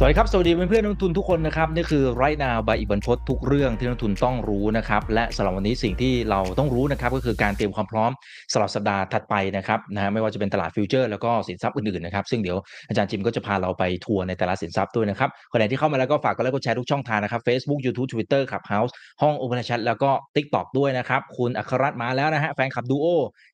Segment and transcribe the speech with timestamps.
[0.00, 8.10] สวัสดีครับ สวัสดีเพื่อนๆนักลงทุนทุกคนนะครับนี่คือ Right Now by อิกบรรพต ทุกเรื่องที่นักลงทุนต้องรู้นะครับและสำหรับวันนี้สิ่งที่เราต้องรู้นะครับก็คือการเตรียมความพร้อม
[8.52, 12.56] สำหรับสัปดาห์ถัดไปนะครับนะฮะไม่ว่าจะเป็นตลาด future แล้วก็สินทรัพย์อื่นๆนะครับซึ่งเดี๋ยว
[12.88, 23.06] อาจารย์จิมก็จะพาเราไปทัวร์ในแต่ละสินทรัพย์ด้วยนะครับคนไหนที่เข้ามาแล้วก็ฝากกดไลค์กดแชร์ทุกช่องทางนะครับ Facebook YouTube Twitter Clubhouse ห้อง Open Chat แล้วก็ TikTok ด้วยนะครับคุณอัครรัตน์มาแล้วนะฮะแฟนคลับดูโอ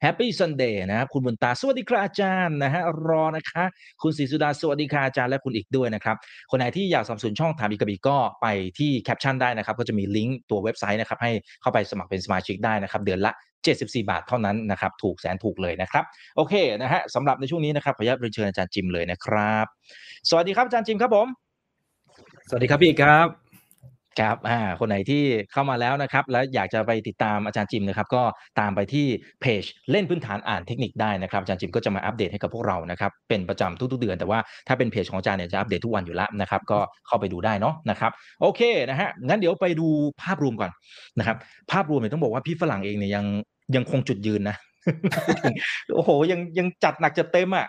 [0.05, 3.65] Happy Sunday นะครับคุณบุญตาสวัสดีครับอาจารย์นะฮะรอนะคะ
[4.03, 6.17] คุณศรีสุดาสวัสดีค่ะอาจารย์และคุณอีกด้วยนะครับ
[6.51, 8.47] คนไหนที่อยากสนับสนุนช่องถามอีกกระบี่ก็ไป
[8.79, 13.33] ที่แคปชั่นได้นะครับก็จะมีลิงก์ตัวเว็บไซต์นะครับให้เข้าไปสมัครเป็นสมาชิกได้นะครับเดือนละ
[13.65, 16.05] 74 บาทเท่านั้นนะครับถูกแสนถูกเลยนะครับ
[16.37, 19.67] โอเคนะฮะสำหรับในช่วงนี้นะครับขออนุญาตเรียนเชิญอาจารย์จิมเลยนะครับ
[20.29, 21.27] สวัสดีครับอาจารย์จิมครับผม
[22.49, 23.44] สวัสดีครับพี่ครับ
[24.21, 28.23] ครับอ่าคนไหนที่เข้ามาแล้วนะครับ แล้วอยากจะไปติดตามอาจารย์จิมนะครับ ก็
[28.61, 29.07] ตามไปที่
[29.41, 39.87] เพจเล่นพื้นฐานอ่านเทคนิคได้นะครับอาจารย์จิมก็จะมาอัปเดตให้กับพวกเรานะครับ เป็นประจำทุกๆเดือน แต่ว่าถ้าเป็นเพจของอาจารย์เนี่ยจะอัปเดตทุกวันอยู่แล้วนะครับ ก็เข้าไปดูได้เนาะนะครับ โอเคนะฮะงั้นเดี๋ยวไปดู
[40.23, 40.71] ภาพรวมก่อน
[41.19, 41.37] นะครับ
[41.73, 43.25] ภาพรวมเนี่ยต้องบอกว่าพี่ฝรั่งเองเนี่ยยัง
[43.77, 44.57] ยังคงจุดยืนนะ
[45.95, 47.67] โอ้โหยังยังจัดหนักจัดเต็มอะ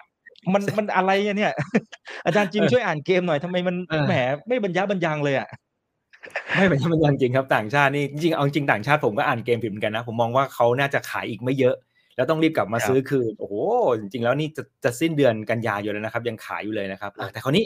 [0.53, 1.51] มันมันอะไรอะเนี่ย
[2.25, 4.13] อาจารย์จิมช่วยอ่านเกมหน่อยทำไมมันเออแหม
[4.47, 5.47] ไม่บันยะบันยังเลยอะ
[6.55, 11.75] ไม่เป็นมันจริงครับต่างชาตินี่จริงๆเอาจริงต่างชาติผมก็อ่านเกมผิดเหมือนกันนะ ผมมองว่าเขาน่าจะขายอีกไม่เยอะ
[12.15, 13.53] แล้วต้องรีบกลับมาครับซื้อคืนโอ้โห
[13.99, 17.65] จริงๆแล้วนี่จะจะสิ้นเดือนกันยายนแล้วนะครับ ยังขายอยู่เลยนะครับอะแต่คราวนี้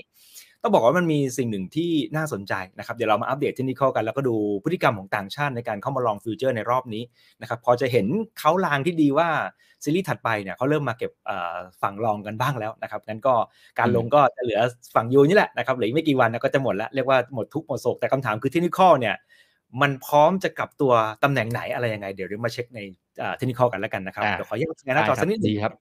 [0.64, 7.04] ต้องบอกว่ามันมีสิ่งหนึ่งที่น่าสนใจนะครับเดี๋ยวเรามาอัปเดตเทคนิคกันแล้วก็ดูพฤติกรรมของต่างชาติในการเข้ามา long future ในรอบนี้
[7.42, 8.08] นะครับพอจะเห็น
[8.40, 9.30] เขาลางที่ดีว่า
[9.84, 13.34] ซีรีส์ถัดไปเนี่ยเขาเริ่มมาเก็บเอ่อฝั่งรองกันบ้างแล้วนะครับงั้นก็
[13.80, 14.62] การลงก็จะเหลือ
[14.96, 19.16] ฝั่งยูนี่แหละนะครับเหลืออีกไม่กี่วันนะก็จะหมดแล้วเรียกว่าหมดทุกข์หมดโศกแต่คำถามคือเทคนิคเนี่ย
[19.82, 22.80] มันพร้อมจะกลับตัวตำแหน่งไหนอะไรยังไง เดี๋ยวเรามาเช็คใน
[23.38, 25.74] เทคนิคกันแล้วกันนะครับอ่าเดี๋ยวขอแยกงานหน้าจอสักนิดหนึดีงครับ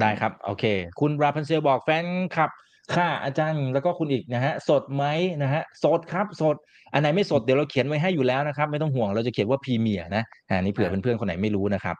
[0.00, 0.64] ได้ครับ โอเค
[1.00, 2.04] คุณราพันเซลบอกแฟน
[2.36, 2.50] ครับ
[2.94, 5.04] ค่ะอาจารย์แล้วก็คุณอีกนะฮะสดไหม
[5.42, 6.56] นะฮะสดครับสด
[6.92, 11.96] อันไหนไม่สดเดี๋ยวเราเขียนไว้ให้อยู่แล้วนะครับ ไม่ต้องห่วงเราจะเขียนว่า premiere นะอ่านี่เผื่อเพื่อนๆคนไหนไม่รู้นะครับ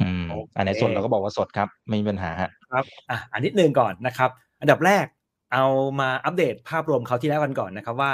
[0.00, 0.24] อืม
[0.56, 4.30] อันไหนสดเราก็บอกว่าสดครับ ไม่มีปัญหาฮะครับอะอันนิดนึงก่อนนะครับ
[4.60, 5.06] อันดับแรก
[5.52, 5.64] เอา
[6.00, 8.12] มาอัปเดตภาพรวมคราวที่แล้วกันก่อนนะครับว่า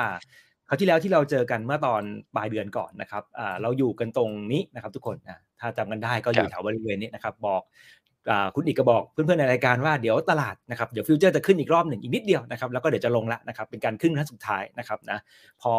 [0.66, 2.02] คราวที่แล้วที่เราเจอกันเมื่อตอน
[2.36, 8.07] ปลายเดือนก่อนนะครับอ่าเราอยู่กันตรงนี้นะครับ ทุกคนนะถ้าจำกันได้ก็อยู่ครับแถวบริเวณนี้นะครับ บอกอ่า
[8.54, 15.18] คุณอิกก็บอกเพื่อนๆในรายการว่าเดี๋ยวตลาดนะครับเดี๋ยว future จะขึ้นอีกรอบหนึ่งอีกนิดเดียวนะครับแล้วก็เดี๋ยวจะลงละนะครับเป็นการขึ้นครั้งสุดท้ายนะครับนะ
[15.62, 15.74] พอ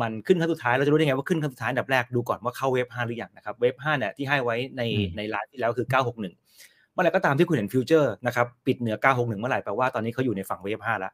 [0.00, 11.12] มันขึ้นครั้งสุดท้ายเราจะรู้ได้ไงว่าขึ้นครั้งสุดท้ายอันดับแรกดูก่อนว่าเข้า wave 5หรือยังนะครับ wave 5เนี่ยที่ให้ไว้ในอืมในไลฟ์ที่แล้วคือ 961 เมื่อไหร่ก็ตามที่คุณเห็น future นะครับปิดเหนือ 961 เมื่อไหร่แปลว่าตอนนี้เขาอยู่ในฝั่ง wave 5แล้ว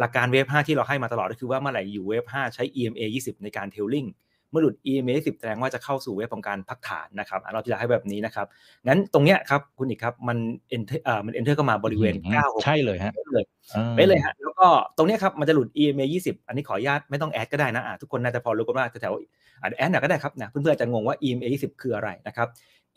[0.00, 8.46] หลักการ wave 5ที่เราให้มาตลอดก็คือว่าเมื่อไหร่อยู่ wave 5ใช้ EMA 20 ในการ trailing เมื่อหลุด EMA 10แสดงว่าจะเข้าสู่ wave ของการพักฐานนะครับอะเราจะให้แบบนี้นะครับ
[8.86, 10.38] งั้นตรงเนี้ยครับคุณอิกครับมัน
[10.76, 13.44] enter เอ่อมัน enter เข้ามาบริเวณอืม96ใช่เลยฮะเลย
[13.74, 14.66] อ่าไปเลยฮะแล้วก็
[14.96, 22.48] ตรงเนี้ยครับมันจะหลุด EMA 20 อันนี้ขออนุญาตไม่ต้องแอดก็ได้นะอะทุกคนน่าจะพอรู้กันว่าแถวๆอะแอดหน่อยก็ได้ครับนะเพื่อนๆอาจจะงงว่า EMA 20 คืออะไรนะครับ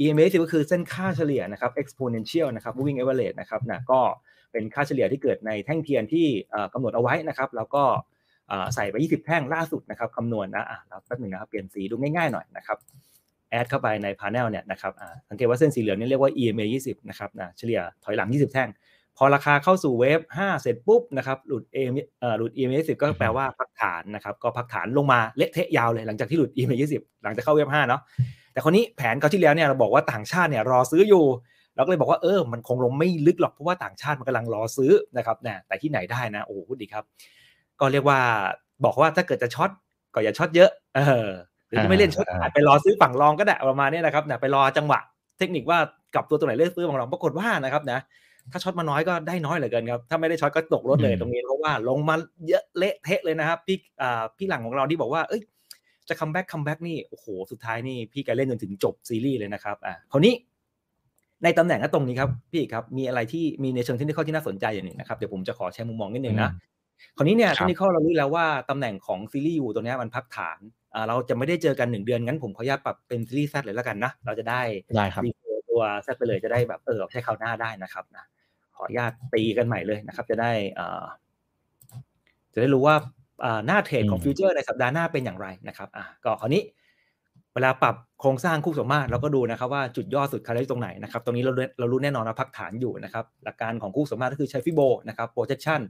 [0.02, 4.00] EMA 10ก็คือเส้นค่าเฉลี่ยนะครับ exponential นะครับ moving average นะครับนะก็
[4.52, 8.17] เป็นค่าเฉลี่ยที่เกิดในแท่งเทียนที่เอ่อกำหนดเอาไว้นะครับ แล้วก็เอ่อ
[8.76, 12.78] ใส่ไป 20 แท่งล่าสุดนะครับคำนวณนะอะแล้วแป๊บหนึ่งนะครับเปลี่ยนสีดูง่ายๆหน่อยนะครับ
[13.50, 14.92] แอดเข้าไปใน panel เนี่ยนะครับ
[15.30, 18.70] สังเกตว่าเส้นสีเหลืองนี่เรียกว่า EMA 20 นะครับนะเฉลี่ยถอยหลัง 20 แท่ง
[19.18, 28.02] พอราคาเข้าสู่ wave 5 เสร็จปุ๊บนะครับหลุด EMA เอหลุด EMA 10ก็แปลว่าพักฐานนะครับก็พักฐานลงมาเละเทะยาวเลยหลังจากที่หลุด EMA 20 หลังจากเข้า wave 5เนาะ
[28.54, 31.26] แต่คราวนี้แผนคราวที่แล้วเนี่ยเราบอกว่าต่างชาติเนี่ยรอซื้ออยู่
[31.76, 37.04] เราก็เลยบอกว่าเออมันคงลงไม่ลึกหรอกเพราะว่าต่างชาติมันกำลังรอซื้อนะครับนะแต่ที่ไหนได้นะโอ้โหโชคดีครับ
[37.80, 38.20] ก็เรียกว่า
[38.86, 39.70] บอกว่าถ้าเกิดจะ short
[40.14, 41.28] ก็อย่า short เยอะเออ
[41.68, 45.00] หรือจะไม่เล่น short อ่าอาจไปรอซื้อฝั่ง long ก็ได้ประมาณเนี้ยนะครับนะไปรอจังหวะ
[45.38, 45.80] เทคนิคว่า
[46.16, 48.00] กลับตัวตัวไหนเลือกซื้อฝั่ง long ปรากฏว่านะครับนะ
[48.52, 52.16] ถ้า short มาน้อยก็ได้น้อยเหลือเกินครับ ถ้าไม่ได้ short ก็ตกรถเลยอืมตรงนี้เพราะว่าลงมา
[52.48, 55.42] เยอะเละเทะเลยนะครับพี่อ่าพี่หรั่งของเราที่บอกว่าเอ้ย
[56.10, 60.34] จะ comeback comeback นี่โอ้โหสุดท้ายนี่พี่แกเล่นจนถึงจบซีรีส์เลยนะครับอ่าคราวนี้
[61.44, 66.52] ในตำแหน่งก็ตรงนี้ครับพี่ครับมีอะไรที่มีในเชิงเทคนิคที่น่าสนใจอย่างหนึ่งนะครับเดี๋ยวผมจะขอแชร์มุมมองนิดนึงนะ
[67.18, 70.60] คราวนี้เนี่ยครับเทบคนิคเรารู้แล้วว่าตำแหน่งของ series U ตัวเนี้ยมันพักฐาน
[70.94, 74.62] อ่าเราจะไม่ได้เจอกันหนึ่งเดือนงั้นผมขออนุญาตปรับเป็น series Z เลยแล้วกันนะ เราจะได้
[74.98, 78.26] ได้ครับ refer ตัว Z ไปเลยจะได้แบบเออใช้คราวหน้าได้นะครับนะ
[78.76, 81.06] ขออนุญาตตีกันใหม่เลยนะครับ จะได้เอ่อ
[82.54, 82.96] จะได้รู้ว่า
[83.46, 86.64] อ่าหน้าเทรดของอืมฟิวเจอร์ในสัปดาห์หน้าเป็นอย่างไรนะครับอะก็คราวนี้
[87.54, 95.82] เวลาปรับโครงสร้างคู่สมมาตรเราก็ดูนะครับว่าจุดย่อสุดคาร์ที่ตรงไหนนะครับตรงนี้เราเรารู้แน่นอนว่าพักฐานอยู่นะครับหลักการของคู่สมมาตรก็คือใช้ Fibo นะครับ projection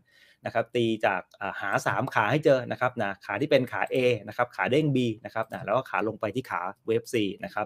[0.46, 3.96] นะครับตีจากอ่าหา 3 ขาให้เจอนะครับนะขาที่เป็นขา A
[4.28, 7.66] นะครับขาเด้ง B นะครับนะแล้วก็ขาลงไปที่ขาเวฟ C นะครับ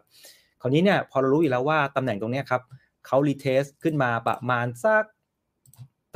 [0.62, 2.62] คราวนี้เนี่ยพอเรารู้อยู่แล้วว่าตำแหน่งตรงนี้ครับ
[3.06, 5.04] เขา retrace ขึ้นมาประมาณสัก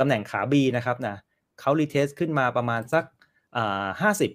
[0.00, 1.16] ตำแหน่งขา B นะครับนะ
[1.60, 3.04] เขา retrace ขึ้นมาประมาณสัก
[4.02, 4.30] ห้าสิบ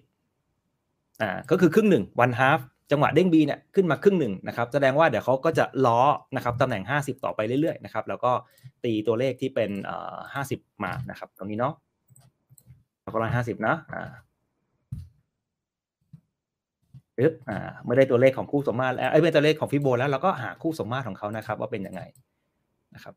[1.22, 6.02] อ่าก็คือครึ่งหนึ่ง one half จังหวะเด้ง B เนี่ยขึ้นมาครึ่งหนึ่งนะครับแสดงว่าเดี๋ยวเขาก็จะล้อ
[6.36, 8.32] นะครับตำแหน่ง 50 ต่อไปเรื่อยๆนะครับแล้วก็
[8.84, 9.72] ตีตัวเลขที่เป็น
[10.28, 11.74] 50 มานะครับตรงนี้เนาะ
[13.06, 14.04] ประมาณ50นะอ่า
[17.18, 22.02] ปึ๊บอ่าเมื่อได้ตัวเลขของคู่สมมาตรแล้วเอ้ยเป็นตัวเลขของฟิโบแล้วเราก็หาคู่สมมาตรของเขานะครับ ว่าเป็นยังไง
[22.96, 23.16] นะครับ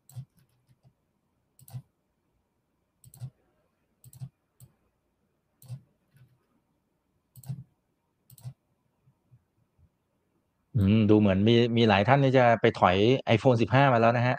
[10.77, 12.95] อืมดูเหมือนมีมีหลายท่านที่จะไปถอย
[13.35, 14.37] iPhone 15 มาแล้วนะฮะ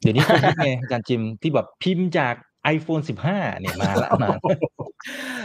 [0.00, 2.34] เดี๋ยวนี้คนคิดไงอาจารย์จิมที่แบบพิมพ์จาก
[2.74, 4.28] iPhone 15 เนี่ยมาแล้วมา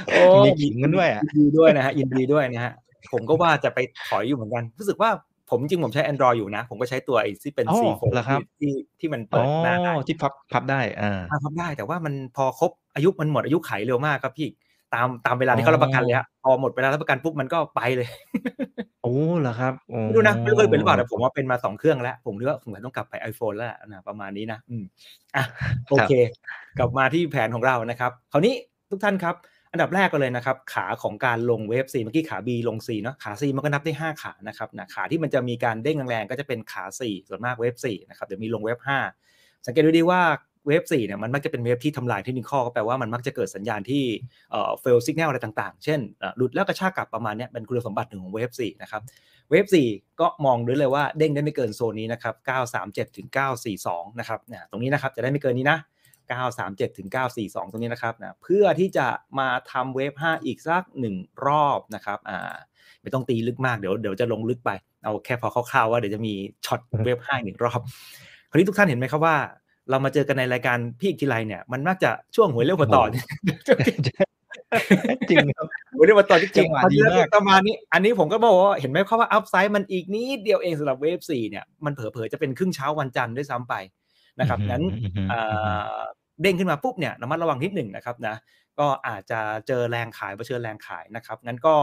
[0.08, 2.74] โอ้มีขิงกันด้วยอะยินดีด้วยนะฮะยินดีด้วยนะฮะ
[3.12, 5.10] ผมก็ว่าจะไปถอยอยู่เหมือนกัน รู้สึกว่า
[5.50, 14.48] ผมจริงผมใช้ Android อยู่นะ ผมก็ใช้ตัวไอ้ที่เป็นอ๋อ C4 เหรอครับที่ที่มันอ๋เปิอดหน้าได้ที่พับพับได้อ่าอ่าทำได้แต่ว่ามันพอครบอายุมันหมดอายุไขเร็วมากครับพี่
[14.94, 18.08] ตามตามเวลาที่เขารับประกันเลยฮะพอหมดเวลารับประกันปุ๊บมันก็ไปเลย
[19.06, 24.84] โอ้ เหรอครับโอ้ไม่รู้นะ ไม่รู้เคยเป็นหรือเปล่าแต่ผมว่าเป็นมาสองเครื่องแล้ว ผมนึกว่าสงสัยต้องกลับไป iPhone แล้วนะประมาณนี้นะ อืม
[25.36, 25.44] อะ
[25.90, 26.13] โอเค
[26.78, 28.54] กลับมาที่แผนของเรานะครับ คราวนี้
[28.92, 29.36] ทุกท่านครับ
[29.72, 38.80] อันดับแรกก็เลยนะครับ ขาของการลงเวฟ C เมื่อกี้ขา B ลง C เนาะขา C มันก็นับได้ 5 ขานะครับนะขาที่มันจะมีการเด้งแรงๆก็จะเป็นขา 4 ส่วนมากเวฟ4นะครับเดี๋ยวมีลงเวฟ
[39.22, 40.22] 5สังเกตดูดีว่า
[40.68, 44.04] เวฟ4เนี่ยมันมักจะเป็นเวฟที่ทำลายเทคนิคก็แปลว่ามันมักจะเกิดสัญญาณที่
[44.52, 49.02] เอ่อ fail signal อะไรต่างๆ เช่นเอ่อหลุดแล้วกระชากกลับประมาณเนี้ยเป็นคุณสมบัติหนึ่งของ wave 4นะครับ
[49.50, 52.36] wave 4ก็มองด้วยเลยว่าเด้งได้ไม่เกินโซนนี้นะครับ
[52.76, 53.28] 937ถึง
[53.74, 55.80] 942นะครับเนี่ยตรงนี้นะครับจะได้ไม่เกินนี้นะ
[56.38, 57.10] 937ถึง
[57.40, 59.08] 942 ตรงนี้นะครับนะเพื่อที่จะ
[59.40, 60.84] มาทำ wave 5 อีกสัก
[61.16, 62.56] 1 รอบนะครับอ่า
[63.02, 64.72] ไม่ต้องตีลึกมากเดี๋ยวเดี๋ยวจะลงลึกไป
[65.04, 66.34] เอาแค่พอคร่าวๆว่าเดี๋ยวจะมี
[66.66, 67.80] short wave 5อีกหนึ่งรอบ
[68.50, 69.36] คราวนี้ทุกท่านเห็นไหมครับว่า
[69.90, 73.26] เรามาเจอกันในรายการพี่อีกทีไรเนี่ย มันมักจะช่วงหวยเร็วกว่าต่อเนี่ย
[75.30, 83.74] จริงครับหวยเร็วกว่าต่อจริงจังหวะดีมากประมาณนี้ อันนี้ผมก็บอกว่าเห็นไหมครับว่าอัพไซด์มันอีกนิดเดียวเองสำหรับเวฟ4เนี่ยมันเผลอๆจะเป็นครึ่งเช้าวันจันทร์ด้วยซ้ำไป
[84.40, 85.40] นะครับงั้นอือฮึเอ่
[85.96, 86.00] อ
[86.42, 88.36] เด้งขึ้นมาปุ๊บเนี่ยระมัดระวังนิดหนึ่งนะครับนะ
[88.80, 91.76] ก็อาจจะเจอแรงขายเผชิญแรงขายนะครับงั้นก็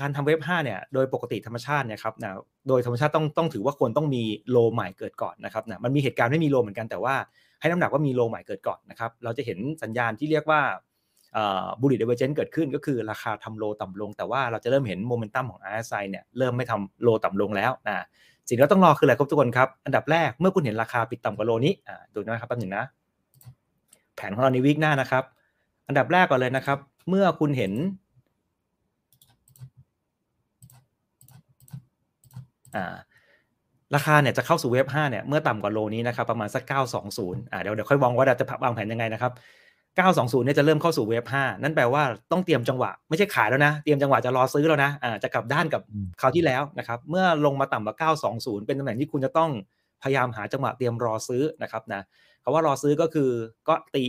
[0.00, 2.32] การทำเว็บ5เนี่ยโดยปกติธรรมชาติเนี่ยครับนะ
[2.68, 7.14] โดยธรรมชาติต้องต้องถือว่าควรต้องมี low ใหม่เกิดก่อนนะครับนะมันมีเหตุการณ์ไม่มี low เหมือนกันแต่ว่า
[7.60, 10.60] ให้น้ำหนักว่ามี low ใหม่เกิดก่อนนะครับเราจะเห็นสัญญาณที่เรียกว่า
[11.80, 18.04] bullish divergence เกิดขึ้นก็คือราคาทำ low ต่ำลง แต่ว่าเราจะเริ่มเห็นโมเมนตัมของ RSI เนี่ยเริ่มไม่ทำ low ต่ำลงแล้วนะ
[18.48, 21.72] สิ่งที่เราต้องรอคืออะไรครับทุกคนครับ อันดับแรกเมื่อคุณเห็นราคาปิดต่ำกว่า low นี้
[22.14, 22.84] ดูนะครับแป๊บหนึ่งนะ
[24.16, 25.24] แผนของเราใน week หน้านะครับ
[25.88, 27.72] อันดับแรกก่อนเลยนะครับ เมื่อคุณเห็น
[32.76, 32.94] อ่า
[33.94, 36.62] ราคาเนี่ยจะเข้าสู่เวฟ5เนี่ยเมื่อต่ำกว่าโลนี้นะครับประมาณสัก
[37.08, 39.32] 920อ่าเดี๋ยวเดี๋ยวค่อยวางว่าเราจะวางแผนยังไงนะครับ
[39.96, 49.50] 920เนี่ยจะเริ่มเข้าสู่เวฟ5นั่นแปลว่าต้องเตรียมจังหวะไม่ใช่ขายแล้วนะ เตรียมจังหวะจะรอซื้อแล้วนะอ่าจะกลับด้านกับอืมคราวที่แล้วนะครับเมื่อลงมาต่ำกว่า 920 เป็นตำแหน่งที่คุณจะต้อง
[50.04, 52.02] พยายามหาจังหวะเตรียมรอซื้อนะครับนะ
[52.42, 53.30] คำว่ารอซื้อก็คือ
[53.68, 54.04] ก็ตี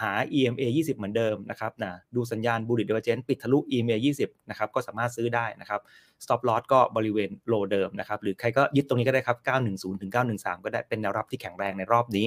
[0.00, 5.80] หา EMA 20 เหมือนเดิมนะครับนะดูสัญญาณ bullish divergence ปิดทะลุ EMA 20นะครับก็สามารถซื้อได้นะครับ
[6.24, 9.38] stop loss ก็บริเวณโลเดิมนะครับหรือใครก็ยึดตรงนี้ก็ได้ครับ
[9.70, 12.26] 910 ถึง 913 ก็ได้เป็นแนวรับที่แข็งแรงในรอบนี้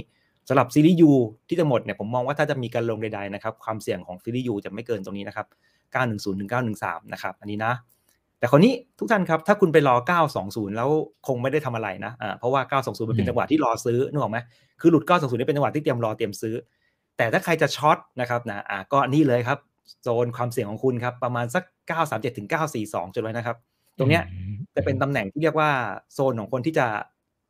[0.49, 1.11] สำหรับซีรีส์ U
[1.47, 5.47] ที่จะหมดเนี่ยผมมองว่าถ้าจะมีการลงใดๆนะครับความเสี่ยงของซีรีส์ U จะไม่เกินตรงนี้นะครับ
[5.93, 6.49] 910 ถึง
[6.81, 7.73] 913 นะครับอันนี้นะ
[8.41, 9.95] แต่คนนี้ทุกท่านครับ ถ้าคุณไปรอ
[10.35, 10.89] 920 แล้ว
[11.27, 14.37] คงไม่ได้ทำอะไรนะอ่าเพราะว่า 920 มันเป็นจังหวะที่รอซื้อนึกออกไหม
[14.81, 16.55] คือหลุด 920 นี่เป็นจังหวะที่เตรียมรอเตรียมซื้อ
[17.17, 19.59] แต่ถ้าใครจะ short นะครับนะอ่าก็นี่เลยครับ
[20.03, 21.63] โซนความเสี่ยงของคุณครับ ประมาณสัก
[21.99, 22.47] 937ถึง
[22.81, 23.57] 942จุดไว้นะครับ
[23.99, 24.23] ตรงเนี้ย
[24.75, 25.69] จะเป็นตำแหน่งที่เรียกว่า
[26.13, 26.87] โซนของคนที่จะ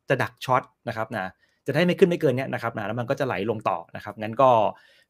[0.08, 1.30] จะดัก short นะครับนะ
[1.66, 4.50] จะได้ไม่ขึ้นไม่เกินเนี้ยนะครับนะแล้วมันก็จะไหลลงต่อนะครับงั้นก็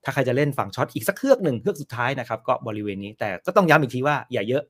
[0.04, 4.62] ถ้าใครจะเล่นฝั่ง short อีกสักเครือกหนึ่งเครือกสุดท้ายนะครับ ก็บริเวณนี้แต่ก็ต้องย้ำอีกทีว่าอย่าเยอะ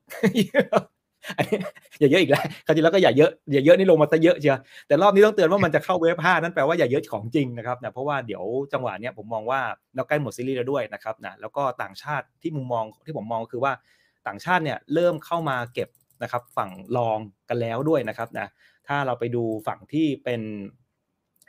[1.37, 1.57] อันนี้
[1.99, 9.61] อย่าเยอะอีกแล้วคราวที่แล้วก็อย่าเยอะอย่าเยอะนี่ลงมาซะเยอะเชียวแต่รอบนี้ต้องเตือนว่ามันจะเข้า wave ห้านั่นแปลว่าอย่าเยอะของจริงนะครับนะเพราะว่าเดี๋ยวจังหวะเนี้ยผมมองว่า
[9.95, 13.73] เราใกล้หมดซีรีส์แล้วด้วยนะครับนะแล้วก็ต่างชาติที่มุมมองที่ผมมองคือว่า
[14.27, 15.89] ต่างชาติเนี่ยเริ่มเข้ามาเก็บ
[16.23, 17.19] นะครับฝั่ง long
[17.49, 18.47] กันแล้วด้วยนะครับนะ
[18.87, 20.41] ถ้าเราไปดูฝั่งที่เป็น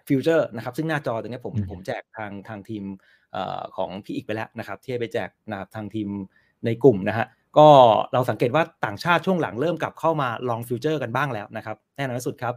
[0.09, 2.85] ฟิวเจอร์นะครับซึ่งหน้าจอตรงเนี้ยผมอืมผมแจกทางทางทีม
[3.33, 6.09] เอ่อของพี่อีกไปแล้วนะครับ ที่ให้ไปแจกนะครับทางทีม
[6.65, 7.27] ในกลุ่มนะฮะ
[7.59, 7.69] ก็
[8.13, 12.55] เราสังเกตว่าต่างชาติช่วงหลังเริ่มกลับเข้ามา long futures กันบ้างแล้วนะครับแน่นอนที่สุดครับ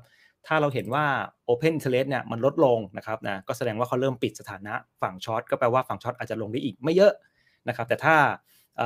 [0.48, 1.06] ถ้าเราเห็นว่า
[1.50, 7.14] Open Interest เนี่ยมันลดลงนะครับนะก็แสดงว่าเขาเริ่มปิดสถานะฝั่ง short ก็แปลว่าฝั่ง short อาจจะลงได้อีกไม่เยอะ
[7.68, 8.82] นะครับแต่ถ้า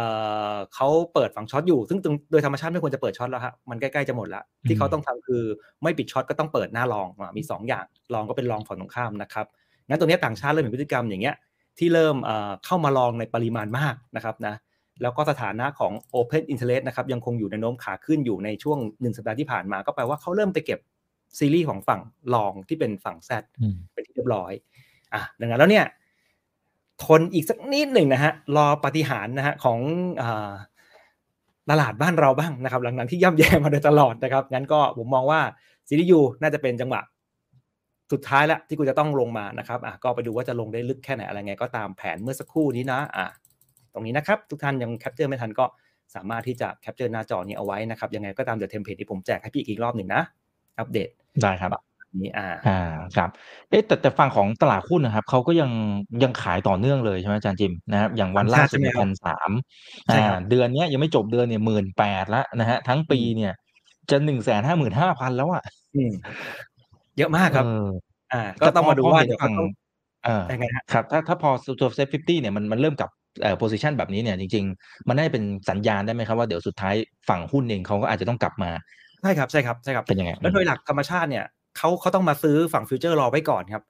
[0.75, 1.99] เขาเปิดฝั่ง short อยู่ ซึ่ง
[2.31, 5.43] โดยธรรมชาติไม่ควรจะเปิด short แล้วฮะมันใกล้ๆจะหมดละที่เขาต้องทำคือ
[5.83, 9.45] ไม่ปิด short ก็ต้องเปิดหน้า long มีสองอย่าง long ก็เป็น long ฝั่งตรงข้ามนะครับ
[9.87, 11.35] งั้นตรงนี้ต่างชาติเริ่มเห็นพฤติกรรมอย่างเงี้ย
[11.79, 14.55] ที่เริ่มเข้ามา long ในปริมาณมากนะครับนะ
[15.01, 20.79] แล้วก็สถานะของ Open Interest นะครับยังคงอยู่ในโน้มขาขึ้นอยู่ในช่วงหนึ่งสัปดาห์ที่ผ่านมา ก็แปลว่าเขาเริ่มไปเก็บ
[21.39, 22.01] ซีรีส์ของฝั่ง
[22.33, 23.31] long ที่เป็นฝั่ง Z
[23.61, 24.51] อืมเป็นที่เรียบร้อย
[25.13, 25.85] อะดังนั้นแล้วเนี่ย
[27.03, 29.79] ทนอีกสักนิดหนึ่งนะฮะรอปาฏิหารย์นะฮะของ
[30.21, 30.51] อา
[31.69, 35.41] ตลาดบ้านเราบ้างนะครับหลังๆที่ย่ำแย่มาโดยตลอดนะครับงั้นก็ผมมองว่า
[35.87, 37.01] ซีรีส์ U น่าจะเป็นจังหวะ
[38.11, 43.27] สุดท้ายแล้วที่กูจะต้องลงมานะครับอะก็ไปดูว่าจะลงได้ลึกแค่ไหนอะไรไงก็ตามแผนเมื่อสักครู่นี้นะอะ
[43.93, 45.65] ตรงนี้นะครับ ทุกท่านยัง capture ไม่ทันก็
[46.15, 50.21] สามารถที่จะ capture หน้าจอนี้เอาไว้นะครับ ยังไงก็ตามเดี๋ยวเทมเพลตที่ผมแจกให้พี่อีกรอบหนึ่งนะ
[50.79, 51.09] อัปเดต
[51.41, 51.71] ได้ครับ
[52.23, 52.79] นี้อ่าอ่า
[53.17, 53.29] ครับ
[53.69, 55.71] เอ๊ะแต่แต่ฝั่งของตลาดหุ้นนะครับเขาก็ยัง
[56.23, 59.51] ยังขายต่อเนื่องเลยใช่ไหมอาจารย์จิมนะครับอย่างวันล่าสุดเนี่ยใช่พัไหมนครับสาม
[60.07, 63.53] ใช่อ่าครับเดือนเนี้ยยังไม่จบเดือนเนี่ยหมื่นแปดละนะฮะทั้งปีเนี่ย
[64.09, 65.63] จะหนึ่งแสนห้าหมื่นห้าพันแล้วอะ
[65.95, 66.11] อืม
[67.17, 67.87] เยอะมากครับเออ
[68.33, 69.69] อ่า ก็ต้องมาดูพว่าห็นเดี๋ยวฝั่เขางต้อง
[70.25, 73.20] เออยังไงฮะครับถ้าถ้าพอตัวเซฟฟิตี้เนี่ยมันมันเริ่มกลับเอ่อ
[73.57, 76.95] โพซิชันแบบนี้เนี่ยจริง ๆ มันได้เป็นสัญญาณได้ไหมครับว่าเดี๋ยวสุดท้าย
[77.29, 78.71] ฝั่งหุ้นเองเขาก็อาจจะต้องกลับมา
[79.21, 81.45] ใช่ครับใช่ครับใช่ครับเป็นยังไงแล้วโดยหลักธรรมชาติเนี่ย
[81.77, 83.83] เขาเขาต้องมาซื้อฝั่งฟิวเจอร์รอไว้ก่อนครับ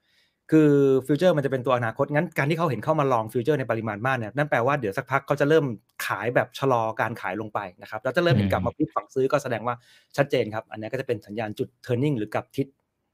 [0.50, 0.70] คือ
[1.06, 5.64] ฟิวเจอร์มันจะเป็นตัวอนาคตงั้นการที่เขาเห็นเข้ามา long futures ในปริมาณมากเนี่ยนั่นแปลว่าเดี๋ยวสักพักเขาจะเริ่ม
[6.06, 9.74] ขายแบบชะลอการขายลงไปนะครับแล้วจะเริ่มเห็นกลับมาพลิกฝั่งซื้อก็แสดงว่า
[10.16, 12.66] ชัดเจนครับ อันนี้ก็จะเป็นสัญญาณจุด turning หรือกลับทิศ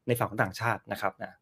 [0.06, 1.32] ในฝั่งของต่างชาตินะครับนะ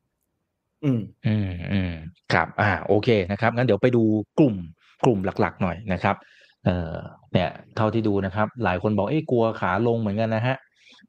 [0.84, 1.92] อืมอืมอืม
[2.32, 4.02] ครับ อ่า โอเคนะครับ งั้นเดี๋ยวไปดู
[4.38, 4.54] กลุ่ม
[5.04, 6.16] กลุ่มหลักๆ หน่อยนะครับ
[6.64, 6.94] เอ่อ
[7.32, 10.56] เนี่ยเท่าที่ดูนะครับ หลายคนบอกเอ้กลัวขาลงเหมือนกันนะฮะ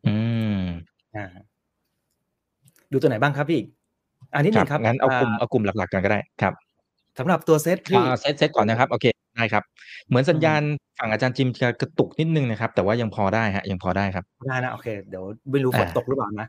[0.08, 0.16] อื
[0.54, 0.58] ม
[1.16, 1.26] อ่า
[2.92, 3.68] ดูตัวไหนบ้างครับพี่อีก
[4.36, 6.54] อันนี้หครันึ่บงครับงั้นเอากลุ่มอ่าเอากลุ่มหลักๆกันก็ได้ครับ
[7.20, 9.64] สำหรับตัวเซตพี่อ่าเซตเซตก่อนนะครับโอเคได้ครับ
[10.08, 10.62] เหมือนสัญญาณ
[11.00, 16.48] ฝั่งอาจารย์จิมจะกระตุกนิดนึงนะครับ แต่ว่ายังพอได้ฮะยังพอได้ครับได้นะโอเค เดี๋ยวไม่รู้ฝนอ่าตกหรือเปล่านะ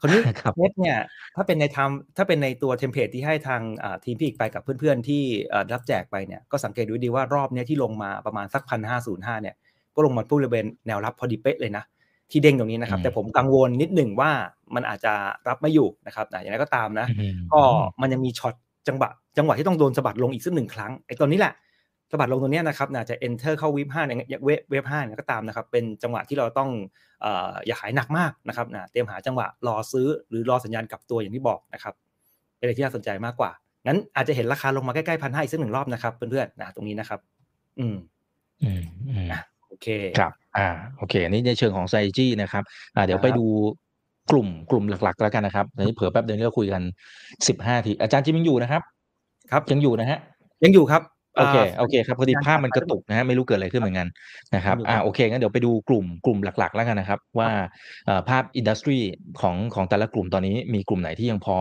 [0.00, 0.98] คนนี้ครับเน็ตเนี่ย
[1.36, 9.54] ถ้าเป็นในทำถ้าเป็นในตัวเทมเพลตที่ให้ทางอ่าทีมพี่อีกไปกับเพื่อนๆที่เอ่อรับแจกไปเนี่ยก็สังเกตดูดีว่ารอบเนี้ยที่ลงมาประมาณสักพันห้าศูนย์ห้าเนี่ย
[9.94, 11.84] ก็ลงมาบริเวณแนวรับพอดีเป๊ะเลยนะ
[12.30, 14.30] ที่เด้งตรงนี้นะครับอืมแต่ผมกังวลนิดหนึ่งว่า
[14.74, 15.12] มันอาจจะ
[15.48, 17.60] รับไม่อยู่นะครับแต่อย่างไรก็ตามนะอืมก็
[18.00, 18.54] มันยังมีช็อต
[18.88, 21.52] จังหวะจังหวะที่ต้องโดนสะบัดลงอีกสักหนึ่งครั้งไอ้ตัวนี้แหละ
[22.10, 26.70] สะบัดลงตัวเนี้ยนะครับน่าจะ enter เข้า wave ห้าเนี่ย wave wave ห้าเนี่ยก็ตามนะครับ เป็นจังหวะที่เราต้อง
[27.22, 31.94] เอ่ออย่าขายหนักมากนะครับนะเตรียมหาจังหวะรอซื้อหรือรอสัญญาณกลับตัวอย่างที่บอกนะครับ
[32.56, 33.50] เป็นอะไรที่น่าสนใจมากกว่า
[33.86, 37.20] งั้นอาจจะเห็นราคาลงมาใกล้ๆพันห้าอีกสักหนึ่งรอบนะครับเพื่อนๆนะตรงนี้นะครับ
[37.78, 37.96] อืม
[38.62, 39.28] อืมอืม
[39.68, 39.86] โอเค
[40.18, 42.62] ครับ อ่า โอเค อันนี้ในเชิงของไซจี้นะครับ
[42.96, 43.46] อ่า เดี๋ยวครับไปดู
[44.30, 46.82] กลุ่มกลุ่มหลักๆ แล้วกันนะครับเดี๋ยวนี้เผื่อแป๊บเดียวเราคุยกัน
[47.48, 48.82] สิบห้าทีอาจารย์จิมยังอยู่นะครับ
[49.50, 50.18] ครับยังอยู่นะฮะ
[50.64, 51.02] ยังอยู่ครับ
[51.36, 54.08] โอเคาโอเคครับพอดีภาพมันกระตุกนะฮะไม่รู้เกิดอะไรขึ้นเหมือนกัน
[54.54, 57.48] นะครับอยู่ครับอ่าโอเคงั้นเดี๋ยวไปดูกลุ่มกลุ่มหลัก ๆ แล้วกันนะครับ ว่า
[58.06, 58.98] เอ่อภาพ industry
[59.40, 61.56] ของของแต่ละกลุ่มตอนนี้มีกลุ่มไหนที่ยังพอ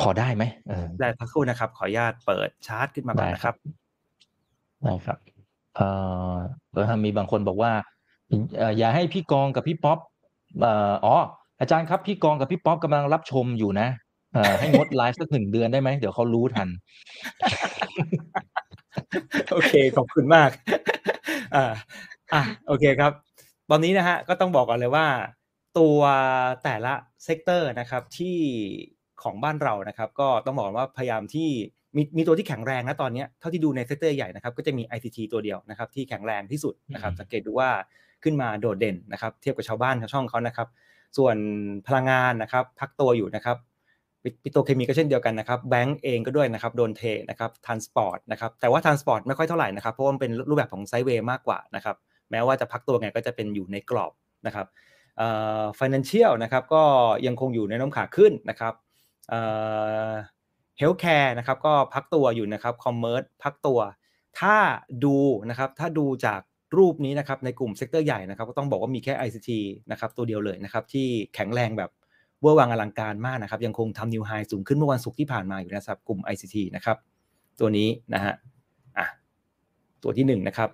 [0.00, 3.54] พอได้ไหมเออได้พักครู่นะครับ ขออนุญาตเปิดชาร์ตขึ้นมาก่อนนะครับ
[4.82, 5.18] ได้ครับ
[5.76, 5.88] เอ่
[6.32, 6.34] อ
[6.72, 7.72] แล้วมีบางคนบอกว่า
[8.58, 9.98] เอ่ออย่าให้พี่กองกับพี่ป๊อป
[10.60, 11.16] เอ่ออ๋อ
[11.60, 13.88] อาจารย์ครับพี่กองกับพี่ป๊อปกำลังรับชมอยู่นะ
[14.34, 16.68] เอ่อให้งดไลฟ์สักหนึ่งเดือนได้ไหมเดี๋ยวเขารู้ทัน
[19.52, 20.50] โอเค ขอบคุณมาก
[21.54, 21.72] อ่า
[22.34, 23.12] อะ โอเคครับ
[23.70, 25.06] ตอนนี้นะฮะ ก็ต้องบอกก่อนเลยว่า
[25.78, 25.98] ตัว
[26.64, 26.92] แต่ละ
[27.24, 28.36] เซกเตอร์นะครับที่
[29.22, 31.48] ของบ้านเรานะครับ ก็ต้องบอกว่าพยายามที่
[31.96, 37.70] มีมีตัวที่แข็งแรงนะตอนเนี้ยเท่าที่ดูในเซกเตอร์ใหญ่นะครับ ก็จะมี ICT ตัวเดียวนะครับ ที่แข็งแรงที่สุดนะครับอืมสังเกตดูว่า
[38.22, 40.68] ขึ้นมาโดดเด่นนะครับ เทียบกับชาวบ้านชาวช่องเขานะครับ
[41.16, 41.36] ส่วน
[41.86, 43.56] พลังงานนะครับ พักตัวอยู่นะครับ
[44.24, 51.96] ปิปิโตรเคมีก็เช่นเดียวกันนะครับแบงก์เองก็ด้วยนะครับโดนเทนะครับ transport นะครับแต่ว่า transport ไม่ค่อยเท่าไหร่นะครับเพราะว่ามันเป็นรูปแบบของ sideway มากกว่านะครับ
[52.30, 54.12] แม้ว่าจะพักตัวไงก็จะเป็นอยู่ในกรอบ
[54.46, 54.66] นะครับ
[55.18, 55.28] เอ่
[55.60, 56.82] อ financial นะครับก็
[57.26, 58.74] ยังคงอยู่ในโน้มขาขึ้นนะครับ
[59.28, 59.40] เอ่
[60.08, 60.12] อ
[60.80, 63.80] healthcare นะครับก็พักตัวอยู่นะครับ commerce พักตัว
[64.40, 64.56] ถ้า
[65.04, 65.16] ดู
[65.50, 66.40] นะครับถ้าดูจาก
[66.76, 69.50] รูปนี้นะครับในกลุ่มเซกเตอร์ใหญ่นะครับก็ต้องบอกว่ามีแค่ ICT
[69.90, 71.90] นะครับตัวเดียวเลยนะครับที่แข็งแรงแบบ
[72.44, 76.96] เวอร์วังอลังการมากนะครับ ยังคงทำ new high สูงขึ้นเมื่อวันศุกร์ที่ผ่านมาอยู่นะครับกลุ่ม ICT นะครับ
[77.60, 78.34] ตัวนี้นะฮะ
[78.98, 79.06] อะ
[80.02, 80.70] ตัวที่หนึ่งนะครับ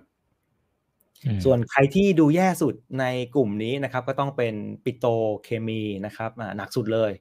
[1.25, 5.11] อืมส่วนใครที่ดูแย่สุดในกลุ่มนี้นะครับ ก็ต้องเป็นปิโตร
[5.43, 7.11] เคมีนะครับอ่าหนักสุดเลย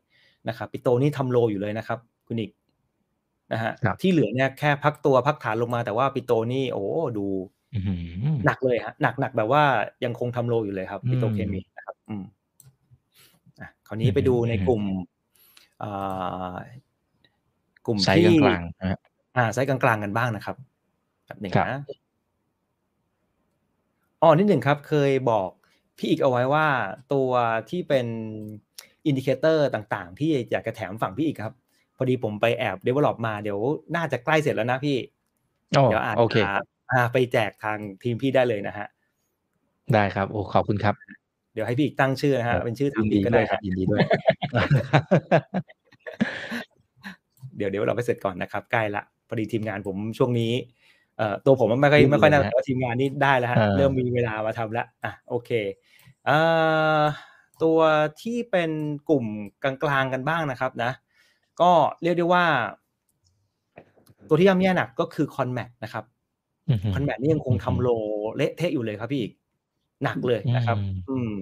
[0.49, 2.51] นะครับ ปิโตรนี่ทำ low อยู่เลยนะครับ คุณอีก
[3.53, 6.85] นะฮะครับที่เหลือเนี่ยแค่พักตัวพักฐานลงมาแต่ว่าปิโตรนี่โอ้
[7.19, 7.27] ดู
[7.75, 9.63] อื้อหือหนักเลยฮะหนักหนักแบบว่า
[10.05, 12.40] ยังคงทำ low อยู่เลยครับอืมปิโตรเคมีนะครับ อืมอะ
[13.87, 14.83] คราวนี้ไปอืมดูในอืมกลุ่ม
[15.83, 16.55] อ่า
[17.87, 18.99] กลุ่มไซส์ที่กลางๆนะฮะ
[19.37, 20.57] อ่าไซส์กลางๆกันบ้างนะครับ
[21.27, 21.83] แบบหนึ่งครับนะ
[24.23, 25.49] อ๋อนิดหนึ่งครับ เคยบอก
[25.99, 26.67] พี่อีกเอาไว้ว่า
[27.13, 27.31] ตัว
[27.71, 28.07] ที่เป็น
[29.07, 31.53] indicator ต่างๆ ที่อยากจะแถมฝั่งพี่อีกครับ
[31.97, 33.59] พอดีผมไปแอบ develop มาเดี๋ยว
[33.97, 34.97] น่าจะใกล้เสร็จแล้วนะพี่
[35.77, 36.49] อ๋อเดี๋ยวอาจโอเคจะ
[36.91, 38.87] อ่าไปแจกทางทีมพี่ได้เลยนะฮะ
[39.95, 40.95] ได้ครับ โอ้ขอบคุณครับ
[41.53, 44.01] เดี๋ยวให้พี่อีกตั้งชื่อนะฮะเป็นชื่อยิทางนพี่ดีก็ด้ได้วยคครัรับบยินดีด้วย
[47.57, 50.53] เดี๋ยวเดี๋ยวเราไปเสร็จก่อนนะครับ ใกล้ละพอดีทีมงานผมช่วงนี้
[51.17, 55.51] เอ่อตัวผมมันไม่ค่อยยุ่งไม่ค่อยน่าเลยนะแต่ว่าทีมงานนี่ได้แล้วฮะเออเริ่มมีเวลามาทำแล้วอะโอเค
[56.27, 56.39] เอ่
[57.01, 57.03] อ
[57.63, 57.79] ตัว
[58.23, 58.71] ที่เป็น
[59.11, 59.25] กลุ่ม
[59.63, 60.91] กลางๆกันบ้างนะครับนะ
[61.61, 61.71] ก็
[62.03, 62.45] เรียกได้ว่า
[64.29, 66.05] ตัวที่ย่ำแย่หนักก็คือ CONMAT นะครับ
[66.71, 67.89] อือฮึ CONMAT นี่ยังคงทำ low
[68.37, 69.33] เละเทะอยู่เลยครับพี่อีก
[70.05, 71.33] หนักเลยนะครับอืมอืม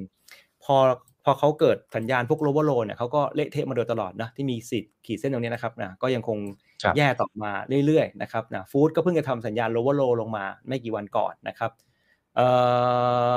[0.64, 0.76] พอ
[1.24, 6.38] พอเขาเกิดสัญญาณพวก lower low เนี่ยเขาก็เละเทะมาโดยตลอดนะที่มีสิทธิ์ขีดเส้นตรงนี้นะครับนะก็ยังคง
[6.82, 7.52] ครับแย่ต่อมา
[7.86, 11.70] เรื่อยๆนะครับนะ food ก็เพิ่งจะทำสัญญาณ lower low ลงมาไม่กี่วันก่อนนะครับ
[12.36, 12.46] เอ่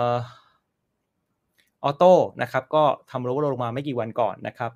[0.10, 0.12] อ
[1.84, 4.72] auto นะครับก็ทำ lower low ลงมาไม่กี่วันก่อนนะครับ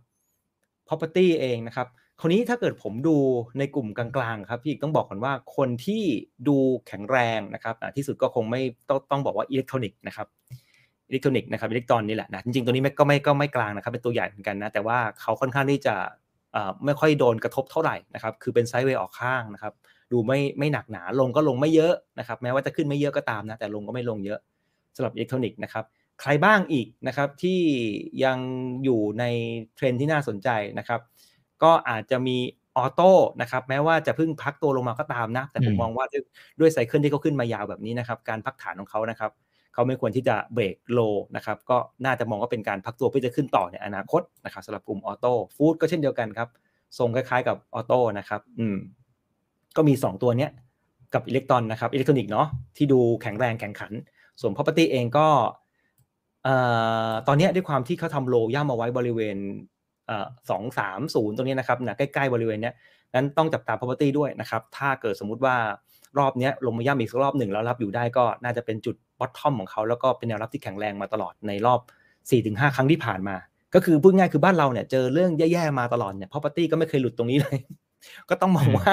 [0.87, 1.87] property เองนะครับ
[2.19, 3.17] คราวนี้ถ้าเกิดผมดู
[3.59, 6.03] ในกลุ่มกลางๆครับพี่ต้องบอกก่อนว่าคนที่
[6.47, 6.57] ดู
[6.87, 10.27] แข็งแรงนะครับที่สุดก็คงไม่ต้องต้องบอกว่าอิเล็กทรอนิกส์นะครับ
[11.07, 15.95] อิเล็กทรอนิกส์นะครับอิเล็กตรอนนี่แหละนะจริงๆตัวนี้ไม่ก็ไม่ก็ไม่กลางนะครับเป็นตัวใหญ่เหมือนกันนะแต่ว่าเขาค่อนข้างที่จะ
[16.85, 19.73] ไม่ค่อยโดนกระทบเท่าไหร่นะครับคือเป็น sideway ออกข้างนะครับ
[20.11, 24.39] ดูไม่ไม่หนักหนาลงก็ลงไม่เยอะนะครับแม้ว่าจะขึ้นไม่เยอะก็ตามนะแต่ลงก็ไม่ลงเยอะ
[24.95, 25.85] สำหรับอิเล็กทรอนิกส์นะครับ
[26.21, 27.59] ใครบ้างอีกนะครับที่
[28.23, 28.37] ยัง
[28.83, 29.23] อยู่ใน
[29.75, 31.01] เทรนที่น่าสนใจนะครับ
[31.63, 32.37] ก็อาจจะมี
[32.77, 36.23] auto นะครับแม้ว่าจะเพิ่งพักตัวลงมาก็ตามนะ แต่ผมอืมมองว่าด้วย
[36.59, 39.31] ด้วย cycle ที่เขาขึ้นมายาวแบบนี้นะครับการพักฐานของเขานะครับ
[39.73, 40.99] เขาไม่ควรที่จะ break low
[41.35, 46.49] นะครับก็น่าจะมองว่าเป็นการพักตัวเพื่อจะขึ้นต่อในอนาคตนะครับสำหรับกลุ่ม auto food ก็เช่นเดียวกันครับ
[46.97, 48.77] ทรงคล้ายๆกับ auto นะครับอืม
[49.75, 50.51] ก็มี 2 ตัวเนี้ย
[51.13, 52.47] กับอิเล็กตรอนนะครับอิเล็กทรอนิกส์เนาะ
[52.77, 53.91] ที่ดูแข็งแรงแข่งขัน
[54.41, 55.27] ส่วน property เองก็
[56.43, 56.55] เอ่
[57.09, 59.74] อตอนเนี้ยด้วยความที่เขาทำโลย่ำเอาไว้บริเวณเอ่อ
[60.49, 62.73] สองสามศูนย์ตรงนี้นะครับนะใกล้ๆบริเวณเนี้ย
[63.15, 65.55] นั้นต้องจับตา property ด้วยนะครับ ถ้าเกิดสมมุติว่า
[66.19, 71.79] รอบเนี้ยลงมาย่ำอีกสักรอบหนึ่งแล้วรับอยู่ได้ก็น่าจะเป็นจุด bottom ของเขา แล้วก็เป็นแนวรับที่แข็งแรงมาตลอดในรอบ
[72.29, 73.35] 4-5 ครั้งที่ผ่านมา
[73.75, 77.57] ก็คือพูดง่ายคือบ้านเราเนี่ยเจอเรื่องแย่ๆมาตลอดเนี่ย property ก็ไม่เคยหลุดตรงนี้เลย
[78.29, 78.91] ก็ต้องมองว่า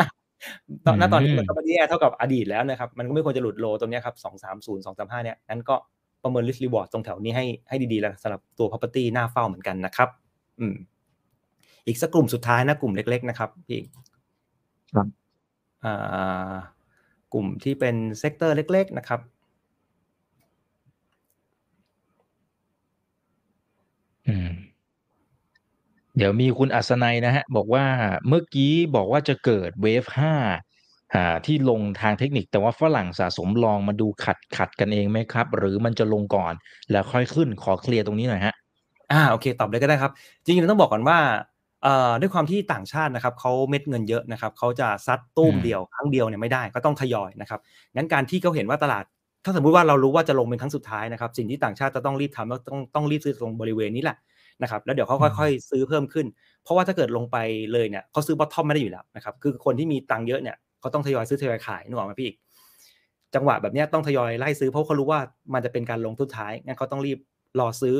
[0.87, 5.75] ตอนณตอนนี้มันก็ไม่ได้แย่เท่ากับอดีตแล้วนะครับ มันก็ไม่ควรจะหลุด low ตรงเนี้ยครับสองสามศูนย์สองสามห้าเนี่ยนั้นก็
[6.23, 10.09] ประเมิน risk reward ตรงแถวนี้ให้ให้ดีๆแล้วสำหรับตัว property น่าเฝ้าเหมือนกันนะครับ
[10.61, 10.75] อืม
[11.87, 13.81] อีกสักกลุ่มสุดท้ายนะกลุ่มเล็ก ๆ นะครับพี่
[14.95, 15.07] ครับ
[15.85, 16.53] อ่า
[17.33, 19.21] กลุ่มที่เป็น sector เล็ก ๆ นะครับ
[24.29, 24.51] อืม
[26.17, 27.85] เดี๋ยวมีคุณอัศนัยนะฮะ บอกว่า
[28.29, 30.35] เมื่อกี้บอกว่าจะเกิดเวฟห้า
[31.15, 36.55] อ่าที่ลงทางเทคนิคแต่ว่าฝรั่งสะสมลองมาดูขัดขัดกันเองไหมครับ หรือมันจะลงก่อน
[36.91, 38.55] แล้วค่อยขึ้นขอเคลียร์ตรงนี้หน่อยฮะ
[39.13, 40.13] อ่าโอเค ตอบเลยก็ได้ครับ
[40.45, 41.52] จริงๆต้องบอกก่อนว่าเอ่อ
[42.21, 47.61] ด้วยความที่ต่างชาตินะครับเขาเม็ดเงินเยอะนะครับเขาจะซัดตุ้มอืมเดียวครั้งเดียวเนี่ยไม่ได้ก็ต้องทยอยนะครับ
[47.97, 49.05] งั้นการที่เขาเห็นว่าตลาด
[49.45, 54.17] ถ้าสมมุติว่าเรารู้ว่าจะลงเป็นครั้งสุดท้ายนะครับ สิ่งที่ต่างชาติจะต้องรีบทำแล้วต้องต้องรีบซื้อตรงบริเวณนี้แหละ
[54.63, 56.27] นะครับแล้วเดี๋ยวเขาค่อยๆซื้อเพิ่มขึ้น
[56.65, 57.37] เพราะว่าถ้าเกิดลงไป
[57.73, 62.37] เลยเนี่ยเขาซื้อบอททอมไม่ได้อยู่แล้วนะครับคือคนที่มีตังค์เยอะเนี่ยเขาต้องทยอยซื้อทยอยขายนึกออกไหมพี่อีก
[63.35, 65.21] จังหวะแบบเนี้ยต้องทยอยไล่ซื้อเพราะเขารู้ว่า
[65.55, 67.19] มันจะเป็นการลงทุนท้ายงั้นเขาต้องรีบ
[67.61, 67.95] รอซื้อ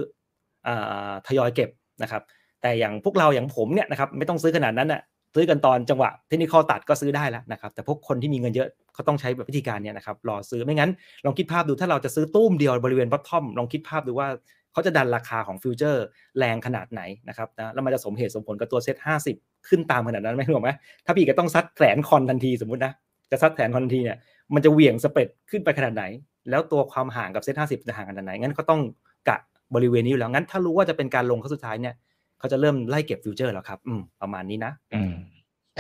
[0.67, 1.71] อ่าทยอยเก็บ
[2.03, 2.23] นะครับ
[2.63, 5.01] แต่อย่างพวกเราอย่างผมเนี่ยนะครับไม่ต้องซื้อขนาดนั้นน่ะ
[5.35, 10.91] ซื้อกันตอนจังหวะเทคนิคอตัดก็ซื้อได้แล้วนะครับ แต่พวกคนที่มีเงินเยอะเขาต้องใช้แบบวิธีการเนี่ยนะครับรอซื้อไม่งั้น
[11.25, 14.29] ลองคิดภาพดูถ้าเราจะซื้อตุ้มเดียวบริเวณบอททอมลองคิดภาพดูว่า
[14.73, 16.05] เขาจะดันราคาของฟิวเจอร์
[16.39, 19.37] แรงขนาดไหนนะครับนะแล้วมันจะสมเหตุสมผลกับตัวเซ็ตห้าสิบ
[19.69, 20.71] ขึ้นตามขนาดนั้นไหมถูกไหม
[21.07, 22.93] ถ้าพี่ก็ต้องซัดแสนคอนทันทีสมมุตินะ
[23.31, 24.19] จะซัดแสนคอนทันทีเนี่ย
[24.55, 26.05] มันจะเหวี่ยง spread ขึ้นไปขนาดไหน
[26.51, 28.81] แล้วตัวความห่างกับเซ็ตห้าสิบจะห่างขนาดไหนงั้นก็ต้อง
[29.29, 29.37] กะ
[29.75, 31.95] บริเวณนี้อยู่แล้วงั้นถ้ารู้ว่าจะเป็นการลงครั้งสุดท้ายเนี่ย
[32.43, 35.13] เขาจะเริ่มไล่เก็บฟิวเจอร์แล้วครับ อืมประมาณนี้นะอืม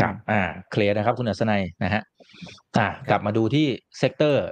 [0.00, 2.02] ครับอ่าเคลียร์นะครับ คุณอัศนัยนะฮะ
[2.76, 3.66] อ่ากลับมาดูที่
[3.98, 4.44] sector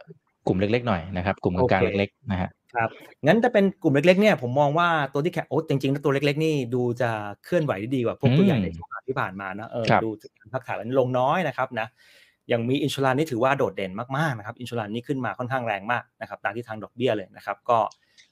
[0.47, 2.89] กลุ่มเล็กๆหน่อยนะครับ กลุ่มกลางๆ โอเคเล็กๆนะฮะครับ
[3.27, 7.11] งั้นถ้าเป็นกลุ่มเล็กๆเนี่ยผมมองว่าตัวที่แข็งโอ้จริงๆแล้วตัวเล็ก ๆ นี่ดูจะ
[7.45, 10.11] เคลื่อนไหวได้ดีกว่าพวกตัวใหญ่อืมในช่วงที่ผ่านมานะเออครับดู
[10.53, 11.87] พักฐานแล้วลงน้อยนะครับนะ
[12.49, 17.79] อย่างมี insurance นี่ถือว่าโดดเด่นมากๆนะครับ insurance นี่ขึ้นมาค่อนข้างแรงมากนะครับตามที่ทางดอกเบี้ยเลยนะครับ ก็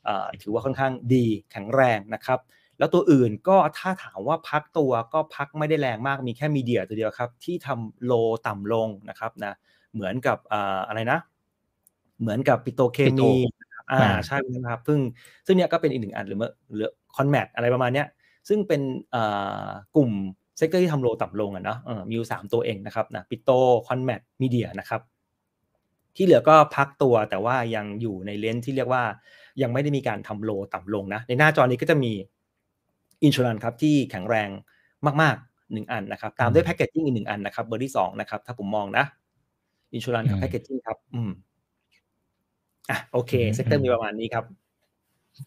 [0.04, 2.38] เอ่อถือว่าค่อนข้างดีแข็งแรงนะครับ
[2.78, 8.12] แล้วตัวอื่นก็ถ้าถามว่าพักตัวก็พักไม่ได้แรงมากมีแค่ media ตัวเดียวครับที่ทำ low
[8.46, 9.54] ต่ำลงนะครับนะ
[9.94, 11.18] เหมือนกับเอ่ออะไรนะ
[12.20, 13.32] เหมือนกับปิโตรเคปิโตรมี
[13.90, 14.98] อ่าอ่าใช่นะครับซึ่ง
[15.46, 18.06] ซึ่งเนี้ยก็เป็นอีกหนึ่งอันหรือเมื่อหรือคอนแมทอะไรประมาณเนี้ย
[18.48, 19.22] ซึ่งเป็นเอ่
[19.66, 20.10] อกลุ่ม
[20.58, 23.50] เซกเตอร์ที่ทำโลต่ำลงอะเนาะเออมีอยู่สามตัวเองนะครับนะปิโต
[23.86, 29.02] คอนแมทมีเดียนะครับโอที่เหลือก็พักตัวแต่ว่ายังอยู่ในเลนส์ที่เรียกว่า
[29.62, 32.12] ยังไม่ได้มีการทำโลต่ำลงนะในหน้าจอนี้ก็จะมี
[33.22, 34.48] อินชูรันครับที่แข็งแรง
[35.22, 39.04] มากๆหนึ่งอันนะครับ ตามด้วย packaging อีกหนึ่งอันนะครับเบอร์ที่สองนะครับถ้าผมมองนะ
[39.92, 41.30] insurance กับ packaging ครับ อืม
[42.90, 44.44] อะโอเค sector มีประมาณนี้ครับ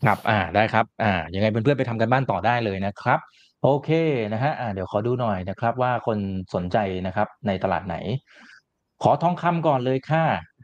[0.06, 3.20] ครับ อ่าได้ครับ อ่ายังไงเพื่อนๆไปทำการบ้านต่อได้เลยนะครับ
[3.64, 3.90] โอเค
[4.34, 6.18] นะฮะอ่าเดี๋ยวขอดูหน่อยนะครับ ว่าคน
[6.54, 7.96] สนใจนะครับ ในตลาดไหน
[9.04, 10.24] ขอทองคำก่อนเลยค่ะ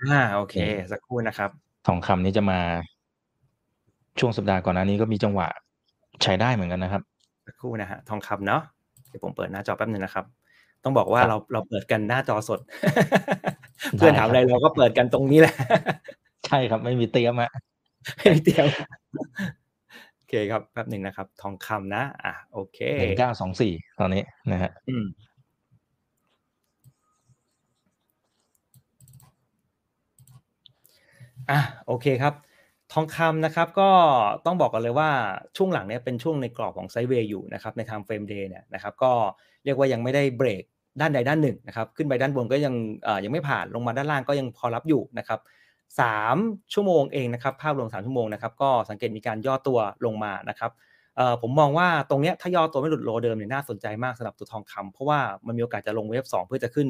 [0.09, 0.55] อ่าโอเค
[0.91, 1.49] สักครู่นะครับ
[1.87, 2.59] ทองคำนี้จะมา
[4.19, 5.47] ช่วงสัปดาห์ก่อนหน้านี้ก็มีจังหวะ
[6.23, 7.01] ใช้ได้เหมือนกันนะครับ
[7.45, 8.61] สักครู่นะฮะทองคำเนาะ
[9.09, 10.25] เดี๋ยวผมเปิดหน้าจอแป๊บหนึงนะครับ
[10.83, 12.59] ต้องบอกว่าครับเราเราเปิดกันหน้าจอสด
[13.97, 15.55] เพื่อนถามอะไรเราก็เปิดกันตรงนี้แหละ
[16.45, 17.51] ใช่ครับไม่มีเตรียมอะ
[18.17, 18.65] ไม่เตรียม
[20.15, 25.05] โอเคครับแป๊บหนึ่งนะครับ ทองคำนะ อะโอเคหนึ่งเก้าสองสี่ตอนนี้นะฮะอืม
[31.49, 32.33] อะโอเคครับ
[32.93, 33.89] ทองคำนะครับก็
[34.45, 35.09] ต้องบอกกันเลยว่า
[35.57, 39.11] ช่วงหลังเนี่ยเป็นช่วงในกรอบของไซเวย์อยู่นะครับในทางเฟรมเดย์เนี่ยนะครับก็
[39.65, 40.63] เรียกว่ายังไม่ได้เบรก
[41.01, 42.73] ด้านใดด้านหนึ่งนะครับขึ้นไปด้านบนก็ยัง
[43.03, 45.39] เออยังไม่ผ่านลงมาด้านล่างก็ยังพอรับอยู่นะครับ
[45.99, 46.37] สาม
[46.73, 50.71] ชั่วโมงเองนะครับภาพรวมสามชั่วโมงนะครับก็สังเกตมีการย่อตัวลงมานะครับ
[51.17, 56.87] เออผมมองว่าตรงเนี้ยถ้าย่อตัวไม่หลุดโลเดิมเนี่ยน่าสนใจมากสำหรับตัวทองคำเพราะว่ามันมีโอกาสจะลงเวฟ2เพื่อจะขึ้น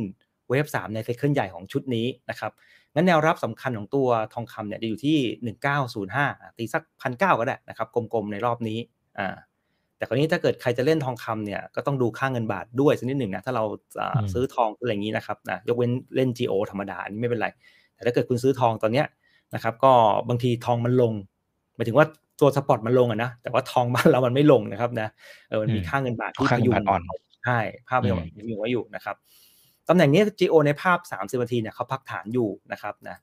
[0.49, 2.51] เวฟ3ในไซเคิลใหญ่ของชุดนี้นะครับ
[2.95, 8.79] งั้นแนวรับสำคัญของตัวทองคำเนี่ยจะอยู่ที่ 1905อะตีสักพันเก็ได้นะครับกลมๆในรอบนี้
[9.19, 9.35] อ่า
[9.97, 13.63] แต่คราวนี้ถ้าเกิดใครจะเล่นทองคำเนี่ยก็ต้องดูค่าเงินบาทด้วยสักนิดหนึ่งนะถ้าเรา
[13.99, 17.47] อ่าอืมซื้อทองอะไรอย่างนี้นะครับนะยกเว้นเล่น GO ธรรมดาอันนี้ไม่เป็นไร
[17.93, 19.05] แต่ถ้าเกิดคุณซื้อทองตอนเนี้ย
[19.53, 19.91] นะครับก็
[20.29, 21.13] บางทีทองมันลง
[21.75, 22.05] หมายถึงว่า
[22.41, 25.07] ตัวสปอร์ตมันลงอะนะแต่ว่าทองบ้านเรามันไม่ลงนะครับนะ
[25.47, 27.01] เออมันมีอืมค่าเงินบาทที่ค่าเงินบาทอ่อน
[27.45, 29.15] ใช่ภาพอืยังมอยู่ไว้อยู่นะครับ
[29.89, 33.17] ตำแหน่งนี้ GO ในภาพ 30นาทีเนี่ยเขาพักฐานอยู่นะครับนะ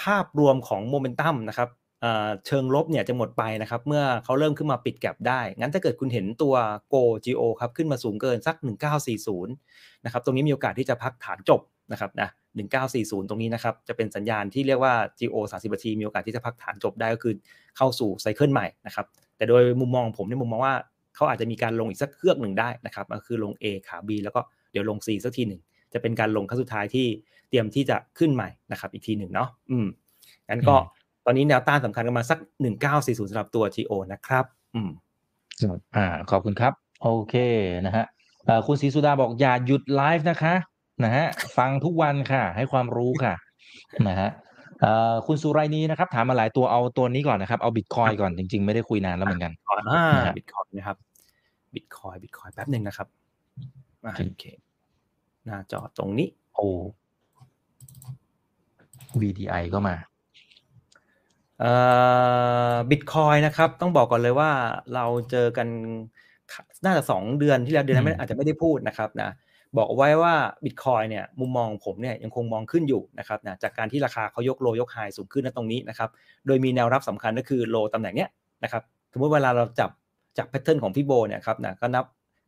[0.00, 1.68] ภาพรวมของโมเมนตัมนะครับ
[2.00, 6.54] เเชิงลบเนี่ยจะหมดไปนะครับ เมื่อเขาเริ่มขึ้นมาปิดแก็บได้ งั้นถ้าเกิดคุณเห็นตัว
[6.92, 8.56] Go GO ครับขึ้นมาสูงเกินสัก
[9.10, 9.46] 1940
[10.04, 11.60] นะครับ ตรงนี้มีโอกาสที่จะพักฐานจบ
[11.92, 12.28] นะครับนะ
[12.78, 17.34] 1940 ตรงนี้นะครับ จะเป็นสัญญาณที่เรียกว่า GO 30นาทีมีโอกาสที่จะพักฐานจบได้ก็คือ
[17.76, 20.74] เข้าสู่ไซเคิลใหม่นะครับ แต่โดยมุมมองผมในยมุมมองว่า
[21.14, 24.40] เขาอาจจะมีการลงอีกสักเครื่องหนึ่งได้นะครับก็คือลง A ขา B แล้วก็
[24.76, 25.60] ดี๋ยวลง C สักทีหนึ่ง
[25.92, 27.06] จะเป็นการลงครั้งสุดท้ายที่
[27.48, 29.86] เตรียมที่จะขึ้นใหม่นะครับ อีกทีหนึ่งเนาะอืม
[30.48, 32.38] งั้นก็อืมตอนนี้แนวต้านสำคัญกันมาสัก
[32.84, 34.90] 1940สำหรับตัว GO นะครับ อืม
[35.60, 37.34] ครับอ่าขอบคุณครับ โอเค
[37.86, 38.04] นะฮะ
[38.46, 40.54] เอ่อคุณศรีสุดาบอกอย่าหยุดไลฟ์นะคะ
[41.04, 41.26] นะฮะ
[41.58, 43.34] ฟังทุกวันค่ะ ให้ความรู้ค่ะ
[44.08, 44.28] นะฮะ
[44.80, 50.96] เอ่อคุณสุไรนีนะครับ ถามมาหลายตัวเอาตัวนี้ก่อนนะครับ เอาบิตคอยก่อนจริงๆ ไม่ได้คุยนานแล้วเหมือนกันอ่านะฮะบิตคอยนะครับ
[51.74, 53.08] บิตคอยบิตคอยแป๊บหนึ่งนะครับ
[54.06, 54.44] อ่าโอเคโอเค
[55.46, 56.68] หน้าจอตรงนี้ โอ้
[59.20, 59.96] VDI ก็มา
[61.60, 61.72] เอ่
[62.72, 64.50] อบิตคอยนะครับ ต้องบอกก่อนเลยว่า
[64.94, 65.68] เราเจอกัน
[66.84, 69.30] น่าจะสองเดือนที่แล้วเดือนนั้นไม่อืมอาจจะไม่ได้พูดนะครับนะ
[69.76, 76.10] บอกเอาไว้ว่าบิตคอยเนี่ยมุมมองของผมเนี่ยยังคงมองขึ้นอยู่นะครับนะจากการที่ราคาเขายกโลยกไฮสูงขึ้นณตรงนี้นะครับ
[76.46, 78.30] โดยมีแนวรับสำคัญก็คือโลตำแหน่งเนี้ย
[78.64, 78.82] นะครับ
[79.12, 79.90] สมมติเวลาเราจับ
[80.38, 82.04] จากแพทเทิร์นของพี่โบเนี่ยครับนะก็นับ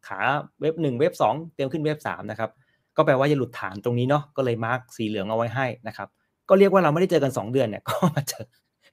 [0.08, 0.20] ขา
[0.60, 2.50] เว็บหนึ่งเว็บสองเตรียมขึ้นเว็บสามนะครับ
[2.98, 6.08] ก็แปลว่าจะหลุดฐานตรงนี้เนาะก็เลยมาร์กสีเหลืองเอาไว้ให้นะครับ
[6.48, 8.44] ก็เรียกว่าเราไม่ได้เจอกัน 2 เดือนเนี่ยก็มาเจอ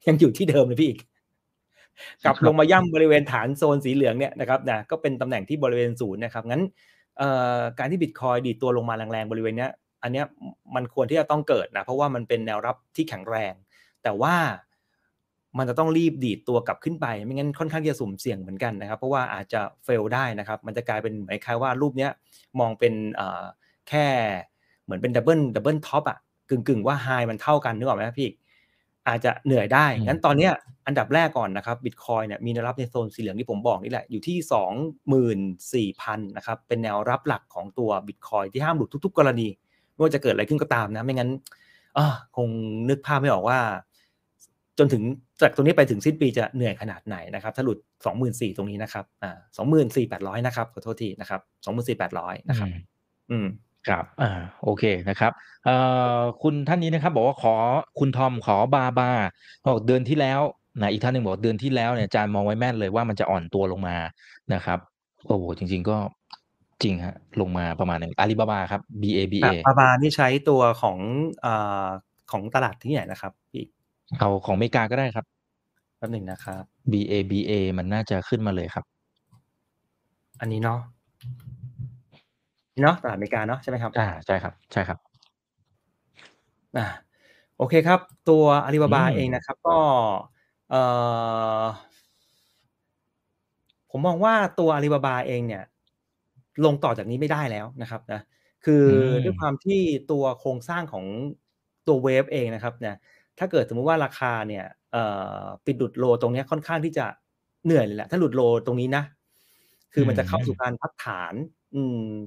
[0.08, 1.00] ยังอยู่ที่เดิมเลยพี่อีก
[2.26, 6.63] กลับลงมาย่ำบริเวณฐานโซนสีเหลืองเนี่ยนะครับนะก็เป็นตำแหน่งที่บริเวณศูนย์นะครับงั้น
[7.80, 9.72] การที่บิตคอยดีดตัวลงมาแรงๆบริเวณเนี้ย
[10.04, 10.26] อันเนี้ย
[10.76, 13.54] มันควรที่จะต้องเกิดนะเพราะว่ามันเป็นแนวรับที่แข็งแรง
[14.04, 14.36] แต่ว่า
[15.58, 22.12] มันจะต้องรีบดีดตัวกลับขึ้นไป ไม่งั้นค่อนข้างจะสุ่มเสี่ยงเหมือนกันนะครับ เพราะว่าอาจจะ fail ได้นะครับ มันจะกลายเป็นเหมือนคล้ายว่ารูปเนี้ย
[22.60, 23.22] มองเป็นอ
[23.89, 24.08] แค่
[24.84, 26.17] เหมือนเป็น double double top อะ
[26.50, 28.30] กึ่งกึ่งๆว่า high มันเท่ากันนึกออกไหมครับพี่
[29.08, 30.52] อาจจะเหนื่อยได้อืมงั้นตอนเนี้ย
[30.88, 34.38] อันดับแรกก่อนนะครับบิตคอยเนี่ยมีแนวรับในโซนสีเหลืองที่ผมบอกนี่แหละ อยู่ที่
[35.58, 39.48] 24,000นะครับเป็นแนวรับหลักของตัวบิตคอยที่ห้ามหลุดทุก ๆ กรณี
[39.93, 41.30] ไม่ว่าจะเกิดอะไรขึ้นก็ตามนะ ไม่งั้น
[41.98, 42.50] อ่าคง
[42.89, 43.60] นึกภาพไม่ออกว่า
[44.80, 45.04] จนถึง
[45.41, 47.78] จากตรงนี้ไปถึงสิ้นปีจะเหนื่อยขนาดไหนนะครับ ถ้าหลุด
[48.17, 49.38] 24,000ตรงนี้นะครับอ่า
[49.76, 51.41] 24,800 นะครับขอโทษทีนะครับ
[51.95, 52.82] 24,800 นะครับ อืม
[53.32, 53.48] อืม
[53.88, 54.32] ครับ อ่า
[54.63, 55.32] โอเคนะครับ
[55.65, 55.76] เอ่
[56.17, 57.56] อ คุณท่านนี้นะครับ บอกว่าขอ
[58.00, 59.12] คุณทอมขอบาบา
[59.67, 60.41] บอกเดือนที่แล้ว
[60.82, 63.98] นะอีกท่านหนึ่งบอกเดือนที่แล้วเนี่ยอาจารย์มองไว้แม่นเลยว่ามันจะอ่อนตัวลงมา
[64.54, 64.80] นะครับ
[65.28, 65.98] โอ้โห จริง ๆ ก็
[66.84, 70.98] จริงฮะ ลงมาประมาณหนึ่งอาลีบาบาครับ B A B A บาบานี่ใช้ตัวของ
[71.45, 71.88] อ่า
[72.32, 73.65] ของตลาดที่ไหนนะครับพี่
[74.19, 75.26] เอาของอเมริกาก็ได้ครับ
[75.98, 78.86] แป๊บหนึ่งนะครับ B A B A มันน่าจะขึ้นมาเลยครับ
[80.39, 80.80] อันนี้เนาะ
[81.24, 81.55] นี่
[82.82, 84.98] เนาะตลาดอเมริกาเนาะใช่ไหมครับอ่าใช่ครับ ใช่ครับ
[86.78, 86.86] อ่า
[87.58, 89.78] โอเคครับ ตัวอาลีบาบาอืมเองนะครับ ก็
[90.70, 90.82] เอ่
[91.62, 91.64] อ
[93.92, 95.64] ผมมองว่าตัวอาลีบาบาเองเนี่ย
[96.66, 98.22] ลงต่อจากนี้ไม่ได้แล้วนะครับนะ
[98.66, 101.06] คืออมด้วยความที่ตัวโครงสร้างของ
[101.88, 102.96] ตัวเวฟเองนะครับเนี่ย
[103.40, 105.04] ถ้าเกิดสมมุติว่าราคาเนี่ยเอ่
[105.42, 107.06] อปิดหลุดโลตรงเนี้ยค่อนข้างที่จะ
[107.66, 109.04] เหนื่อยเลยแหละถ้าหลุดโลตรงนี้นะ
[109.94, 111.34] คือมันจะเข้าสู่การพักฐาน
[111.64, 111.64] อืม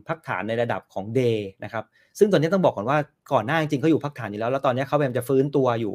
[0.08, 1.84] พักฐานในระดับของเดย์นะครับ
[2.18, 2.98] ซึ่งตอนนี้ต้องบอกก่อนว่า
[3.32, 5.94] ก่อนหน้าจริงๆเขาอยู่พักฐานอยู่แล้ว แล้วตอนนี้เขาพยายามจะฟื้นตัวอยู่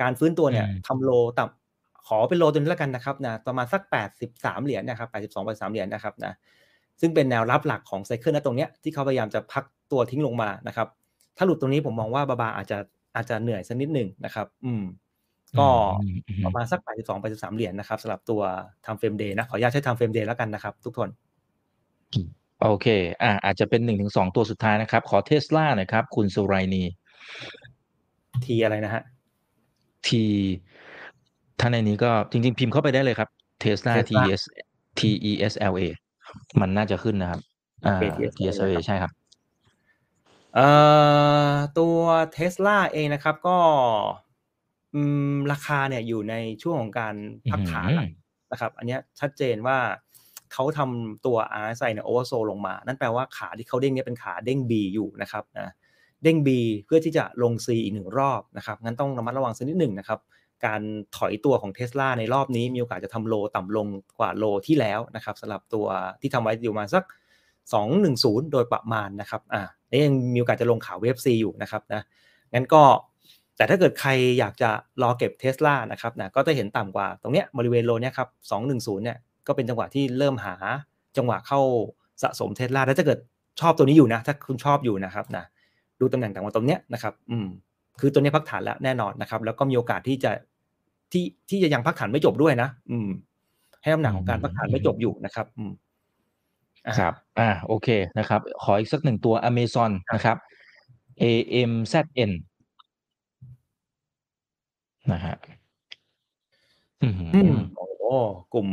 [0.00, 3.82] การฟื้นตัวเนี่ยอืมทำโลต่ำขอเป็นโลตัวนี้แล้วกันนะครับนะประมาณสัก
[4.24, 6.32] 83 เหรียญนะครับ82 83เหรียญนะครับนะ
[7.00, 10.88] ซึ่งเป็นแนวรับหลักของไซเคิลนะตรงเนี้ยที่เขาพยายามจะพักตัวทิ้งลงมานะครับ
[11.36, 12.78] ถ้าหลุดตรงนี้ผมมองว่าบาบาอาจจะ
[13.14, 14.84] อาจจะเหนื่อยสักนิดหนึ่งนะครับ อืม
[15.58, 15.68] ก็
[16.02, 18.42] อืมอืมประมาณสัก 82 83 เหรียญนะครับสำหรับตัว
[18.86, 21.08] timeframe day นะขออนุญาตใช้ timeframe day แล้วกันนะครับ ทุกคน
[22.62, 22.86] โอเค
[23.22, 26.82] อ่าอาจจะเป็นหนึ่งถึงสองตัวสุดท้ายนะครับ ขอเทสลาหน่อยครับ คุณสุไรนี
[28.44, 29.02] ทีอะไรนะฮะ
[30.08, 30.24] ที
[31.60, 33.28] ถ้าในนี้ก็จริง ๆ พิมพ์เข้าไปได้เลยครับ
[33.60, 34.42] Tesla T Tesla S
[34.98, 35.82] T E S L A
[36.60, 37.40] มันน่าจะขึ้นนะครับ
[37.86, 39.12] อ่าโอเค T S L A ใช่ครับ
[40.54, 40.68] เอ่
[41.50, 41.98] อตัว
[42.32, 43.58] เทสลาเองนะครับ ก็
[44.94, 47.14] อืมราคาเนี่ยอยู่ในช่วงของการ
[47.50, 48.10] พักฐานแล้วอืม
[48.52, 49.78] นะครับ อันเนี้ยชัดเจนว่า
[50.52, 55.72] เขาทำตัว RSI เนี่ยโอเวอร์โซลงมา นั่นแปลว่าขาที่เขาเด้งเนี่ยเป็นขาเด้ง B อยู่นะครับนะ
[56.22, 56.48] เด้ง B
[56.86, 60.20] เพื่อที่จะลง C อีกหนึ่งรอบนะครับงั้นต้องระมัดระวังสักนิดหนึ่งนะครับ
[60.66, 60.80] การ
[61.16, 63.86] ถอยตัวของเท s l a ในรอบนี้มีโอกาสจะทำโลต่ำลง
[64.18, 65.86] กว่าโลที่แล้วนะครับสำหรับตัว
[66.20, 67.04] ที่ทำไว้อยู่มาสัก
[67.78, 72.02] 210 โดยประมาณนะครับอ่านี่ยังมีโอกาสจะลงขาวเวฟซีอยู่นะครับนะ
[72.54, 72.82] งั้นก็
[73.56, 74.70] แต่ถ้าเกิดใครอยากจะ
[75.02, 78.28] รอเก็บเท s l a นะครับนะก็จะเห็นต่ำกว่าตรงเนี้ยบริเวณโลเนี้ยครับ
[78.62, 80.54] 210 เนี่ย ก็เป็นจังหวะที่เริ่มหา
[81.16, 81.60] จังหวะเข้า
[82.22, 83.18] สะสมเท s l a แล้วถ้าเกิด
[83.60, 85.44] ชอบตัวนี้อยู่นะ ถ้าคุณชอบอยู่นะครับนะ
[86.00, 87.46] ดูตำแหน่งต่างๆตรงเนี้ยนะครับ อืม
[88.00, 90.30] คือตัวนี้พักฐานแล้วแน่นอนนะครับ แล้วก็มีโอกาสที่จะ
[91.12, 93.08] ที่ที่จะยังพักฐานไม่จบด้วยนะ อืม
[93.82, 95.72] ให้น้ำหนักของการพักฐานไม่จบอยู่นะครับ อืม
[96.86, 100.36] อะครับ อ่า โอเคนะครับ ขออีกสักหนึ่งตัว Amazon นะครับ
[101.22, 101.24] A
[101.70, 101.94] M Z
[102.30, 102.32] N
[105.12, 105.36] นะฮะ
[107.02, 107.87] อืมอืมโอ้โห
[108.54, 108.68] กลุ่ม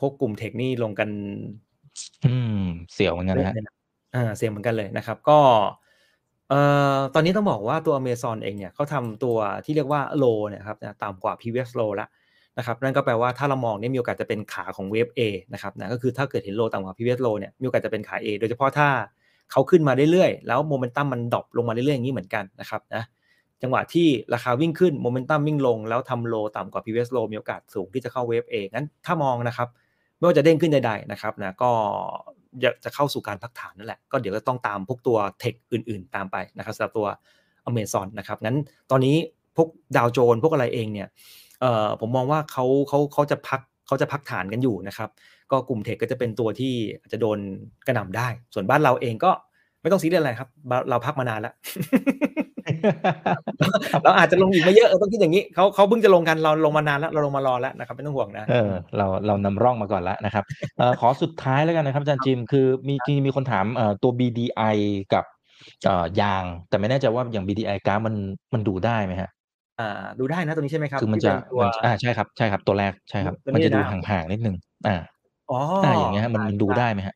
[0.00, 1.08] พวกกลุ่มเทคนี่ลงกัน
[2.26, 2.60] อืม
[2.92, 3.74] เสียวเหมือนกันนะฮะเละเลยนะ
[4.14, 5.38] อ่า เสียงเหมือนกันเลยนะครับ ก็
[6.48, 6.60] เอ่
[6.96, 12.08] อตอนนี้ต้องบอกว่าตัว Amazon เองเนี่ยเขาทำตัวที่เรียกว่า low เนี่ยครับนะต่ำกว่า previous low แล้ว
[12.58, 15.20] นะครับนั่นก็แปลว่าถ้าเรามองเนี่ยมีโอกาสจะเป็นขาของเวฟ A
[15.52, 18.88] นะครับนะก็คือถ้าเกิดเห็น low ต่ำกว่า previous low เนี่ยมีโอกาสจะเป็นขา A โดยเฉพาะถ้า
[19.50, 23.02] เขาขึ้นมาเรื่อยๆ แล้วโมเมนตัมมัน drop ลงมาเรื่อยๆ อย่างนี้เหมือนกันนะครับนะ
[23.64, 29.68] จังหวะที่ราคาวิ่งขึ้นโมเมนตัมวิ่งลง แล้วทำ low ต่ำกว่า previous low มีโอกาสสูงที่จะเข้าเวฟ A งั้นถ้ามองนะครับ
[30.16, 31.70] ไม่ว่าจะเด้งขึ้นใดๆนะครับนะก็
[32.84, 37.06] จะเข้าสู่การพักฐานนั่นแหละ ก็เดี๋ยวก็ต้องตามพวกตัว tech อื่นๆ ตามไปนะครับสำหรับตัว
[37.68, 38.58] Amazon นะครับงั้น
[38.90, 39.16] ตอนนี้
[39.56, 41.08] พวก Dow Jones พวกอะไรเองเนี่ย
[42.00, 45.08] ผมมองว่าเขาเขาเขาจะพักเขาจะพักฐานกันอยู่นะครับ
[45.50, 47.38] ก็กลุ่มเทคก็จะเป็นตัวที่อาจจะโดน
[47.86, 49.30] กระหน่ำได้ ส่วนบ้านเราเองก็
[49.82, 50.48] ไม่ต้องซีเรียสอะไรครับ
[50.90, 51.54] เราพักมานานแล้ว
[54.04, 60.44] เราอาจจะลงอีกไม่เยอะเออต้องคิดอย่างนี้เขาเขาเพิ่งจะลงกันเราลงมานานแล้วเราลงมารอแล้วนะครับไม่ต้องห่วงนะเออเราเรานำร่องมาก่อนแล้วนะครับ
[60.78, 64.76] เอ่อขอสุดท้ายแล้วกันนะครับอาจารย์จิมคือมีจริงๆมีคนถามเอ่อตัว BDI
[65.14, 65.24] กับ
[65.84, 68.14] เอ่อยาง แต่ไม่แน่ใจว่าอย่าง BDI กราฟมัน
[68.54, 69.30] มันดูได้ไหมฮะ
[69.80, 74.96] อ่าดูได้นะตรงนี้ใช่ไหมครับคือมันที่จะเป็นตัวมันอ่าใช่ครับใช่ครับตัวแรกใช่ครับตัวนี้มันจะดูนะห่างๆนิดนึงอ่า
[75.50, 77.14] อ๋ออ่าอย่างเงี้ยฮะมันมันดูได้ไหมฮะ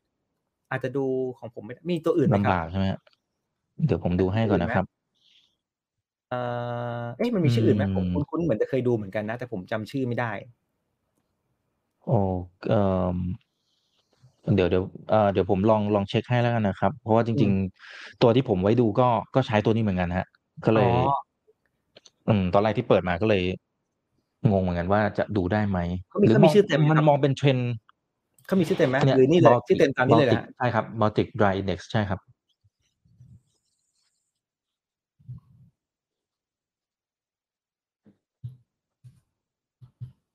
[0.71, 1.05] อาจจะดู
[1.39, 2.99] ของผมไม่ได้มีตัวอื่นไหมคลำรับาบกใช่ไหมฮะ
[3.85, 4.85] เดี๋ยวผมดูให้ก่อนนะครับ
[6.29, 6.39] เอ่
[7.01, 10.31] อเอ๊ะมันมีชื่ออื่นไหมผมอืมคุ้นๆเหมือนจะเคยดูเหมือนกันนะ แต่ผมจำชื่อไม่ได้
[12.05, 12.17] โอ้
[12.69, 12.81] เอ่
[13.13, 13.15] อ
[14.55, 20.27] เดี๋ยวเดี๋ยวเอ่อเดี๋ยวผมลองลองเช็คให้แล้วกันนะครับ เพราะว่าจริงๆ ตัวที่ผมไว้ดูก็ก็ใช้ตัวนี้เหมือนกันฮะ
[20.65, 21.17] ก็เลยอ๋อ
[22.27, 23.43] อืม ตอนแรกที่เปิดมาก็เลย
[24.51, 27.71] งงเหมือนกันว่าจะดูได้ไหม เขามีหรือเขามมีองชื่อเต็มไหมมันครับ มองเป็นเทรนด์
[28.47, 32.19] เขามีชื่อเต็มไหมเนี่ยหรือนี่เลย Baltic ชื่อเต็มตามนี้เลยนะ Baltic ใช่ครับ Baltic Dry Index ใช่ครับ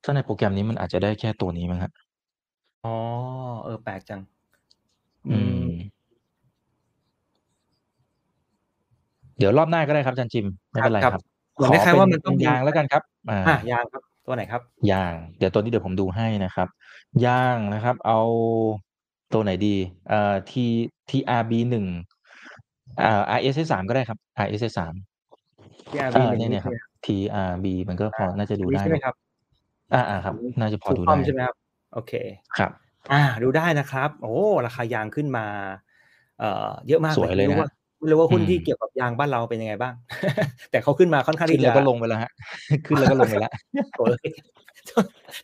[0.04, 1.92] ถ้าในโปรแกรมนี้มันอาจจะได้แค่ตัวนี้มั้งครับ
[2.84, 2.94] อ๋อ
[3.64, 4.20] เออ แปลกจัง
[5.30, 5.68] อืม
[9.38, 11.22] เดี๋ยวรอบหน้าก็ได้ครับอาจารย์จิม ไม่เป็นไรครับ ครับ
[11.54, 14.62] เหมือนคล้ายๆว่ามันต้องเป็มี ยางแล้วกันครับ อ่า อะยางครับ ตัวไหนครับ
[14.92, 16.68] ยาง เดี๋ยวตัวนี้เดี๋ยวผมดูให้นะครับ
[17.26, 18.20] ยางนะครับ เอา
[19.32, 19.76] ตัวไหนดี
[20.08, 20.52] เอ่อ T
[21.10, 21.86] TRB หนึ่ง
[23.02, 24.94] อ่า RSS สามก็ได้ครับ RSS สาม
[25.90, 29.14] TRB อ่าหนึ่งเนี่ยนี่เนี่ยครับใช่ไหม TRB มันก็พอน่าจะดูอันนี้ได้ใช่ไหมครับ
[29.92, 31.54] อ่าอ่าครับ น่าจะพอถูกดูต้อได้งใช่ไหมครับ
[31.94, 32.12] โอเค
[32.58, 32.70] ครับ
[33.12, 34.34] อ่า ดูได้นะครับ โอ้
[34.66, 35.46] ราคายางขึ้นมา
[36.38, 37.70] เอ่อ เยอะมากสวยเลยไม่รู้นะว่า
[38.00, 39.94] ไม่รู้ว่าหุ้นอืมที่เกี่ยวกับยางบ้านเราเป็นยังไงบ้าง
[40.70, 42.30] แต่เขาขึ้นมาค่อนข้างขึ้นที่แล้จะวก็ลงไปแล้วฮะ
[42.86, 43.52] ขึ้นแล้วก็ลงไปแล้ว
[43.98, 44.16] โอ้ย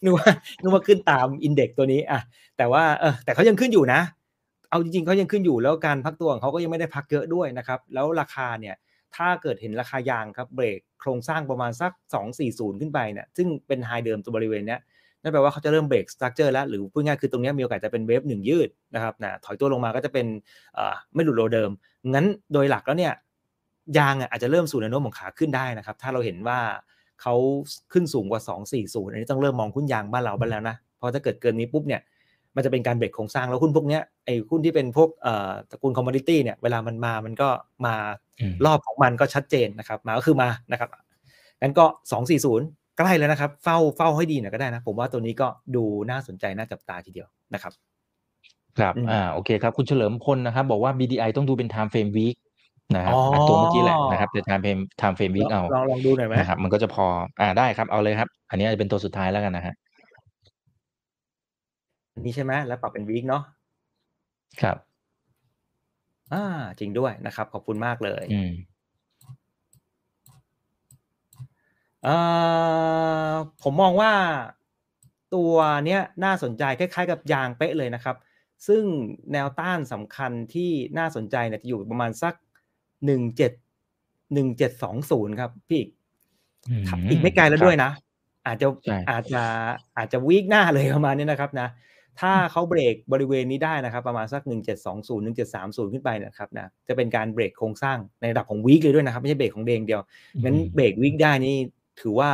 [0.03, 0.31] นึกว่า
[0.63, 2.21] นึกว่าขึ้นตามอินเด็กตัวนี้ อะ
[2.59, 4.01] แต่ว่า เออ แต่เขายังขึ้นอยู่นะ
[4.71, 8.75] เอาจริงๆเขายังขึ้นอยู่แล้วการพักตัวของเขาก็ยังไม่ได้พักเยอะด้วยนะครับ แล้วราคาเนี่ย
[9.17, 11.93] ถ้าเกิดเห็นราคายางครับเบรกโครงสร้างประมาณสัก
[12.37, 14.81] 240 ขึ้นไปเนี่ยซึ่งเป็น high เดิมตัวบริเวณเนี้ย
[15.23, 20.27] นั่นแปลว่าเขาจะเริ่ม break structure แล้ว หรือพูดง่ายคือตรงนี้มีโอกาสจะเป็น wave หนึ่งยืดนะครับนะถอยตัวลงมาก็จะเป็น
[21.15, 21.71] ไม่หลุด low เดิม
[22.15, 23.13] งั้นโดยหลักแล้วเนี่ย
[23.99, 26.59] ยางอะอาจจะเริ่มสู่แนวโน้มของขาขึ้นได้นะครับ ถ้าเราเห็นว่า
[27.23, 27.35] เขา
[27.93, 32.01] ขึ้นสูงกว่า 240 อันนี้ต้องเริ่มมองหุ้นยางบ้านเราบ้างแล้วนะ เพราะถ้าเกิดเกินนี้ปุ๊บเนี่ย
[32.57, 37.49] มันจะเป็นการเบรกโครงสร้างแล้วหุ้นพวกเนี้ยไอ้หุ้นที่เป็นพวกเอ่อตระกูล commodity เนี่ยเวลามันมามันก็
[37.87, 37.95] มา
[38.41, 40.89] อืมรอบของมันก็ชัดเจนนะครับ มาก็คือมานะครับ
[41.63, 41.85] งั้นก็
[42.43, 47.73] 240 ใกล้แล้วนะครับ เฝ้าเฝ้าให้ดีหน่อยก็ได้นะ ผมว่าตัวนี้ก็ดูน่าสนใจน่าจับตาทีเดียวนะครับ
[48.79, 52.37] ครับอืมอ่าโอเคครับ คุณเฉลิมพลนะครับ บอกว่า BDI ต้องดูเป็น time frame week
[52.97, 57.07] นะครับอ๋ออะตัวเมื่อกี้แหละนะครับแต่ time frame time frame ล week องเอาลองลองดูหน่อยไหมนะครับมันก็จะพอ
[57.41, 59.90] อ่าได้ครับเอาเลยครับ อันนี้อาจจะเป็นตัวสุดท้ายแล้วกันนะฮะอั
[62.21, 63.43] นนี้ใช่ไหมแล้วปรับเป็นวีคเนาะ
[64.63, 64.77] ครับ
[66.33, 66.45] อ่า
[66.79, 68.53] จริงด้วยนะครับ ขอบคุณมากเลยอืม
[72.05, 72.17] เอ่
[73.31, 74.13] อผมมองว่า
[75.35, 75.55] ตัว
[75.87, 78.17] เนี้ยน่าสนใจคล้ายๆ กับยางเป๊ะเลยนะครับ
[78.69, 78.83] ซึ่ง
[79.33, 82.35] แนวต้านสำคัญที่น่าสนใจเนี่ยจะอยู่ประมาณสัก
[83.07, 83.53] หนึ่งเจ็ด
[84.35, 85.89] หนึ่งเจ็ดสองศูนย์ครับพี่อีก
[86.69, 87.91] อืมอีกไม่ไกลแล้วด้วยนะ
[88.47, 89.43] อาจจะใช่อาจจะ
[89.97, 91.69] อาจจะวีคหน้าเลยประมาณนี้นะครับนะ
[92.21, 94.51] ถ้าเขาเบรกบริเวณนี้ได้นะครับ ประมาณสัก 1720
[95.25, 100.01] 1730 ขึ้นไปนะครับนะจะเป็นการเบรกโครงสร้างในระดับของวีคเลยด้วยนะครับ ไม่ใช่เบรกของเดย์อย่างเดียว
[100.45, 101.57] งั้นเบรกวีคได้นี่
[102.01, 102.31] ถือว่า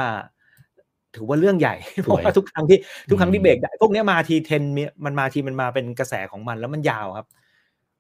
[1.17, 2.79] ถือว่าเรื่องใหญ่เพราะว่าทุกครั้งที่
[3.11, 4.63] ทุกครั้งที่เบรกได้พวกเนี้ยมาทีเทน
[5.05, 7.27] มันมาทีมันมาเป็นกระแสของมันแล้วมันยาวครับ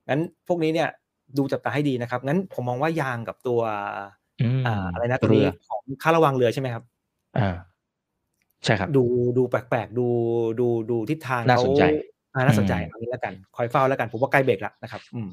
[0.08, 0.88] งั้นพวกนี้เนี่ย
[1.38, 3.60] ดูจับตาให้ดีนะครับ งั้นผมมองว่ายางกับตัว
[4.42, 6.84] อืมอ่าอะไรนะตัวเรืนี้อของค่าระวังเรือใช่ไหมครับ
[7.36, 7.56] อ่า
[8.66, 9.04] ใช่ครับ ดู
[9.38, 10.06] ดูแปลกๆ ดู
[10.60, 11.84] ดูดูทิศทางน่าเขาสนใจ
[12.34, 15.28] อ่าน่าสนใจอืมเอันนี้แล้วกัน คอยเฝ้าแล้วกันผมว่าใกล้เบรกแล้วนะครับ อืม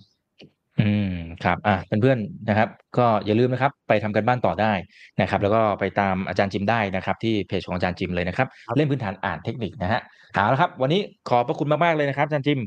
[0.81, 4.73] อืมครับอะเพื่อนๆนะครับ ก็อย่าลืมนะครับ ไปทำกันบ้านต่อได้
[5.21, 10.01] นะครับ แล้วก็ไปตามอาจารย์จิมได้นะครับ ที่เพจของอาจารย์จิมเลยนะครับครับ เล่นพื้นฐานอ่านเทคนิคนะฮะ
[10.33, 12.59] เอาละครับ วันนี้ขอบพระคุณมากๆเลยนะครับอาจารย์จิม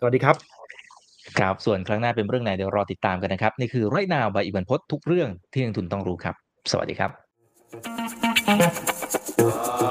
[0.00, 0.36] สวัสดีครับ
[1.38, 6.34] ครับส่วนครั้งหน้าเป็นเรื่องไหนเดี๋ยวรอติดตามกันนะครับ นี่คือไรนาวบายอีบันพศทุกเรื่องที่นักทุนต้องรู้ครับ
[6.70, 7.08] สวัสดีครั